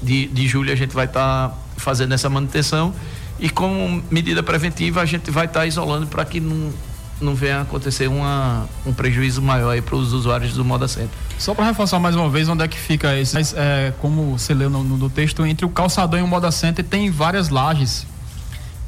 de, 0.03 0.27
de 0.27 0.49
julho, 0.49 0.73
a 0.73 0.77
gente 0.77 0.95
vai 0.95 1.07
estar 1.07 1.49
tá 1.49 1.55
fazendo 1.77 2.13
essa 2.15 2.29
manutenção 2.29 2.95
e, 3.39 3.49
como 3.49 4.03
medida 4.11 4.43
preventiva, 4.43 5.01
a 5.01 5.07
gente 5.07 5.31
vai 5.31 5.47
estar 5.47 5.61
tá 5.61 5.67
isolando 5.67 6.07
para 6.07 6.25
que 6.25 6.41
não, 6.41 6.73
não 7.21 7.35
venha 7.35 7.63
acontecer 7.63 8.07
uma, 8.07 8.67
um 8.87 8.93
prejuízo 8.93 9.43
maior 9.43 9.81
para 9.83 9.97
os 9.97 10.13
usuários 10.13 10.55
do 10.55 10.65
Moda 10.65 10.89
Center. 10.89 11.11
Só 11.39 11.55
para 11.55 11.65
reforçar 11.65 11.99
mais 11.99 12.15
uma 12.15 12.29
vez 12.29 12.49
onde 12.49 12.63
é 12.65 12.69
que 12.69 12.79
fica 12.79 13.17
esse, 13.17 13.37
é, 13.57 13.93
como 13.99 14.39
você 14.39 14.53
leu 14.53 14.69
no, 14.69 14.85
no, 14.85 15.11
texto, 15.11 15.45
entre 15.47 15.65
o 15.65 15.71
calçadão 15.71 16.21
e 16.21 16.23
o 16.23 16.27
Moda 16.27 16.51
Center 16.51 16.85
tem 16.85 17.11
várias 17.11 17.49
lajes 17.49 18.07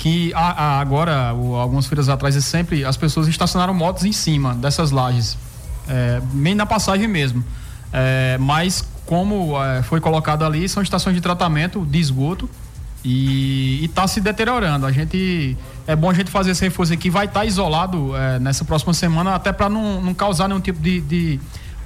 que 0.03 0.35
a, 0.35 0.41
a, 0.41 0.81
agora, 0.81 1.33
o, 1.33 1.55
algumas 1.55 1.87
feiras 1.87 2.09
atrás, 2.09 2.35
sempre 2.45 2.85
as 2.85 2.97
pessoas 2.97 3.29
estacionaram 3.29 3.73
motos 3.73 4.05
em 4.05 4.11
cima 4.11 4.53
dessas 4.53 4.91
lajes, 4.91 5.39
é, 5.89 6.21
bem 6.33 6.57
na 6.57 6.67
passagem 6.67 7.07
mesmo. 7.07 7.45
É, 7.93 8.37
mas 8.41 8.85
como 9.07 9.57
é, 9.63 9.81
foi 9.85 10.01
colocado 10.01 10.45
ali, 10.45 10.69
são 10.69 10.83
estações 10.83 11.15
de 11.15 11.21
tratamento 11.21 11.87
de 11.87 12.01
esgoto 12.01 12.51
e 13.05 13.85
está 13.85 14.09
se 14.09 14.21
deteriorando. 14.21 14.87
A 14.87 14.91
gente 14.91 15.57
é 15.87 15.95
bom 15.95 16.11
a 16.11 16.15
gente 16.15 16.33
fazer 16.33 16.51
esse 16.51 16.65
reforço 16.65 16.93
aqui, 16.93 17.09
vai 17.09 17.27
estar 17.27 17.41
tá 17.41 17.47
isolado 17.47 18.17
é, 18.17 18.41
nessa 18.41 18.65
próxima 18.65 18.93
semana, 18.93 19.37
até 19.37 19.53
para 19.53 19.69
não, 19.69 20.03
não 20.03 20.15
causar 20.15 20.49
nenhum 20.49 20.61
tipo 20.61 20.81
de, 20.81 21.01
de 21.01 21.41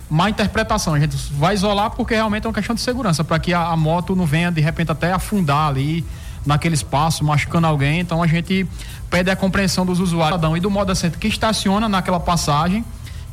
má 0.09 0.31
interpretação. 0.31 0.94
A 0.94 0.98
gente 0.98 1.14
vai 1.33 1.55
isolar 1.55 1.90
porque 1.90 2.14
realmente 2.14 2.46
é 2.46 2.48
uma 2.48 2.55
questão 2.55 2.74
de 2.74 2.81
segurança, 2.81 3.22
para 3.22 3.38
que 3.38 3.52
a, 3.52 3.61
a, 3.61 3.76
moto 3.76 4.16
não 4.16 4.24
venha 4.24 4.50
de 4.50 4.62
repente 4.62 4.90
até 4.90 5.12
afundar 5.12 5.68
ali 5.68 6.02
naquele 6.46 6.74
espaço, 6.74 7.24
machucando 7.24 7.66
alguém. 7.66 8.00
Então 8.00 8.22
a 8.22 8.26
gente 8.26 8.66
pede 9.11 9.30
a 9.30 9.37
compreensão 9.37 9.85
dos 9.85 10.00
usuários 10.00 10.40
e 10.56 10.61
do 10.61 10.70
moda 10.70 10.94
center 10.94 11.18
que 11.18 11.28
estaciona 11.28 11.88
naquela 11.88 12.20
passagem 12.20 12.85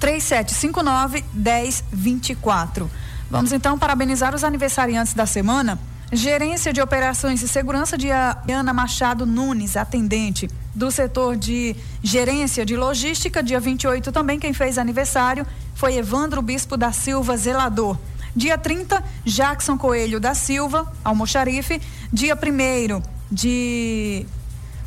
3759 0.00 1.24
1024. 1.34 2.90
Vamos 3.30 3.52
então 3.52 3.78
parabenizar 3.78 4.34
os 4.34 4.44
aniversariantes 4.44 5.14
da 5.14 5.26
semana. 5.26 5.78
Gerência 6.10 6.72
de 6.72 6.80
Operações 6.80 7.42
e 7.42 7.48
Segurança 7.48 7.98
de 7.98 8.08
Ana 8.10 8.72
Machado 8.72 9.26
Nunes, 9.26 9.76
atendente 9.76 10.48
do 10.74 10.90
setor 10.90 11.36
de 11.36 11.76
gerência 12.02 12.64
de 12.64 12.76
logística, 12.76 13.42
dia 13.42 13.60
28 13.60 14.10
também 14.10 14.38
quem 14.38 14.54
fez 14.54 14.78
aniversário 14.78 15.46
foi 15.74 15.96
Evandro 15.96 16.40
Bispo 16.40 16.76
da 16.76 16.92
Silva, 16.92 17.36
zelador. 17.36 17.96
Dia 18.34 18.56
30, 18.56 19.02
Jackson 19.24 19.76
Coelho 19.78 20.18
da 20.18 20.34
Silva, 20.34 20.92
almoxarife. 21.04 21.80
Dia 22.12 22.34
1 22.34 23.02
de 23.30 24.26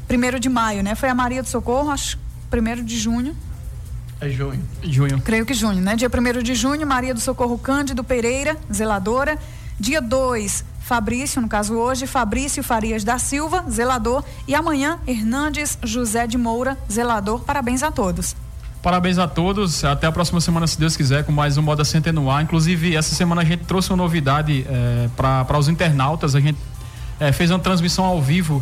1 0.09 0.39
de 0.39 0.49
maio, 0.49 0.83
né? 0.83 0.95
Foi 0.95 1.07
a 1.07 1.15
Maria 1.15 1.41
do 1.43 1.47
Socorro, 1.47 1.91
acho 1.91 2.17
1 2.51 2.83
de 2.83 2.97
junho. 2.97 3.35
É 4.21 4.29
junho. 4.29 4.63
Junho. 4.83 5.19
Creio 5.21 5.47
que 5.47 5.53
junho, 5.55 5.81
né? 5.81 5.95
Dia 5.95 6.07
1 6.07 6.43
de 6.43 6.53
junho, 6.53 6.85
Maria 6.85 7.11
do 7.11 7.19
Socorro 7.19 7.57
Cândido 7.57 8.03
Pereira, 8.03 8.55
zeladora. 8.71 9.35
Dia 9.79 9.99
2, 9.99 10.63
Fabrício, 10.79 11.41
no 11.41 11.47
caso 11.47 11.73
hoje, 11.73 12.05
Fabrício 12.05 12.63
Farias 12.63 13.03
da 13.03 13.17
Silva, 13.17 13.65
zelador. 13.67 14.23
E 14.47 14.53
amanhã, 14.53 14.99
Hernandes 15.07 15.75
José 15.83 16.27
de 16.27 16.37
Moura, 16.37 16.77
zelador. 16.89 17.39
Parabéns 17.39 17.81
a 17.81 17.89
todos. 17.89 18.35
Parabéns 18.83 19.17
a 19.17 19.27
todos. 19.27 19.83
Até 19.83 20.05
a 20.05 20.11
próxima 20.11 20.39
semana, 20.39 20.67
se 20.67 20.79
Deus 20.79 20.95
quiser, 20.95 21.23
com 21.23 21.31
mais 21.31 21.57
um 21.57 21.63
Moda 21.63 21.83
Center 21.83 22.13
no 22.13 22.29
ar. 22.29 22.43
Inclusive, 22.43 22.95
essa 22.95 23.15
semana 23.15 23.41
a 23.41 23.45
gente 23.45 23.63
trouxe 23.63 23.89
uma 23.89 23.97
novidade 23.97 24.67
é, 24.69 25.09
para 25.17 25.57
os 25.57 25.67
internautas. 25.67 26.35
A 26.35 26.39
gente 26.39 26.59
é, 27.19 27.31
fez 27.31 27.49
uma 27.49 27.59
transmissão 27.59 28.05
ao 28.05 28.21
vivo 28.21 28.61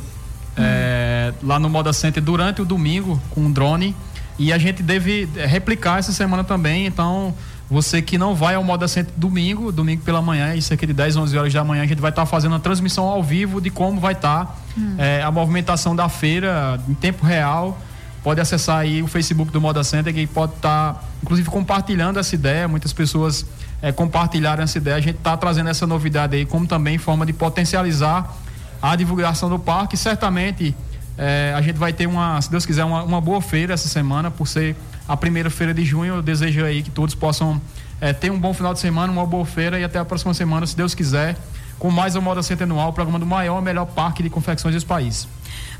é, 0.55 1.33
lá 1.43 1.59
no 1.59 1.69
Moda 1.69 1.91
Center 1.91 2.23
durante 2.23 2.61
o 2.61 2.65
domingo 2.65 3.21
com 3.29 3.41
um 3.41 3.51
drone. 3.51 3.93
E 4.39 4.53
a 4.53 4.57
gente 4.57 4.81
deve 4.81 5.27
replicar 5.35 5.99
essa 5.99 6.13
semana 6.13 6.45
também. 6.45 6.85
Então, 6.85 7.35
você 7.69 8.01
que 8.01 8.17
não 8.17 8.33
vai 8.33 8.55
ao 8.55 8.63
Moda 8.63 8.87
Center 8.87 9.13
domingo, 9.15 9.69
domingo 9.69 10.01
pela 10.01 10.21
manhã, 10.21 10.55
e 10.55 10.61
cerca 10.61 10.87
de 10.87 10.93
10, 10.93 11.17
11 11.17 11.37
horas 11.37 11.53
da 11.53 11.63
manhã, 11.63 11.83
a 11.83 11.85
gente 11.85 11.99
vai 11.99 12.09
estar 12.09 12.21
tá 12.21 12.25
fazendo 12.25 12.53
uma 12.53 12.59
transmissão 12.59 13.05
ao 13.05 13.21
vivo 13.21 13.59
de 13.59 13.69
como 13.69 13.99
vai 13.99 14.13
estar 14.13 14.45
tá, 14.45 14.55
hum. 14.77 14.95
é, 14.97 15.21
a 15.21 15.29
movimentação 15.29 15.93
da 15.93 16.07
feira 16.07 16.79
em 16.87 16.93
tempo 16.93 17.25
real. 17.25 17.77
Pode 18.23 18.39
acessar 18.39 18.79
aí 18.79 19.03
o 19.03 19.07
Facebook 19.07 19.51
do 19.51 19.61
Moda 19.61 19.83
Center, 19.83 20.13
que 20.13 20.25
pode 20.25 20.53
estar, 20.53 20.93
tá, 20.93 21.03
inclusive, 21.21 21.49
compartilhando 21.49 22.17
essa 22.17 22.33
ideia. 22.33 22.67
Muitas 22.67 22.93
pessoas 22.93 23.45
é, 23.81 23.91
compartilharam 23.91 24.63
essa 24.63 24.77
ideia. 24.77 24.95
A 24.95 25.01
gente 25.01 25.17
está 25.17 25.35
trazendo 25.35 25.69
essa 25.69 25.85
novidade 25.85 26.35
aí, 26.35 26.45
como 26.45 26.65
também 26.65 26.97
forma 26.97 27.25
de 27.25 27.33
potencializar 27.33 28.35
a 28.81 28.95
divulgação 28.95 29.49
do 29.49 29.59
parque. 29.59 29.95
Certamente 29.95 30.75
é, 31.21 31.53
a 31.53 31.61
gente 31.61 31.75
vai 31.77 31.91
ter 31.91 32.07
uma, 32.07 32.41
se 32.41 32.49
Deus 32.49 32.65
quiser, 32.65 32.85
uma, 32.85 33.03
uma 33.03 33.19
boa 33.19 33.41
feira 33.41 33.73
essa 33.73 33.89
semana, 33.89 34.31
por 34.31 34.47
ser 34.47 34.73
a 35.05 35.17
primeira 35.17 35.49
feira 35.49 35.73
de 35.73 35.83
junho. 35.83 36.15
Eu 36.15 36.21
desejo 36.21 36.63
aí 36.63 36.81
que 36.81 36.89
todos 36.89 37.13
possam 37.13 37.61
é, 37.99 38.13
ter 38.13 38.31
um 38.31 38.39
bom 38.39 38.53
final 38.53 38.73
de 38.73 38.79
semana, 38.79 39.11
uma 39.11 39.25
boa 39.25 39.45
feira 39.45 39.77
e 39.77 39.83
até 39.83 39.99
a 39.99 40.05
próxima 40.05 40.33
semana, 40.33 40.65
se 40.65 40.77
Deus 40.77 40.95
quiser, 40.95 41.35
com 41.77 41.91
mais 41.91 42.15
uma 42.15 42.21
Moda 42.21 42.41
Center 42.41 42.63
anual, 42.63 42.91
o 42.91 42.93
programa 42.93 43.19
do 43.19 43.25
maior, 43.25 43.61
melhor 43.61 43.85
parque 43.85 44.23
de 44.23 44.29
confecções 44.29 44.73
desse 44.73 44.85
país. 44.85 45.27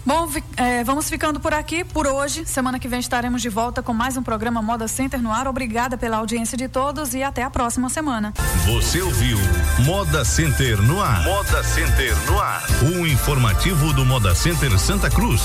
Bom, 0.06 0.28
é, 0.58 0.84
vamos 0.84 1.10
ficando 1.10 1.40
por 1.40 1.54
aqui 1.54 1.84
por 1.84 2.08
hoje. 2.08 2.46
Semana 2.46 2.80
que 2.80 2.88
vem 2.88 3.00
estaremos 3.00 3.42
de 3.42 3.50
volta 3.50 3.84
com 3.84 3.94
mais 3.94 4.18
um 4.18 4.24
programa 4.24 4.62
Moda 4.62 4.88
Center 4.88 5.22
no 5.22 5.32
ar. 5.32 5.48
Obrigada 5.48 5.98
pela 5.98 6.18
audiência 6.18 6.58
de 6.58 6.68
todos 6.68 7.14
e 7.14 7.22
até 7.22 7.44
a 7.44 7.50
próxima 7.50 7.90
semana. 7.90 8.34
Você 8.66 9.02
ouviu 9.02 9.38
Moda 9.86 10.24
Center 10.24 10.82
no 10.82 11.02
ar. 11.02 11.24
Moda 11.24 11.64
Center 11.64 12.16
no 12.26 12.40
ar. 12.40 12.64
O 12.82 13.06
informativo 13.06 13.94
do 13.94 14.06
Moda 14.06 14.34
Center 14.34 14.78
Santa 14.80 15.10
Cruz. 15.10 15.42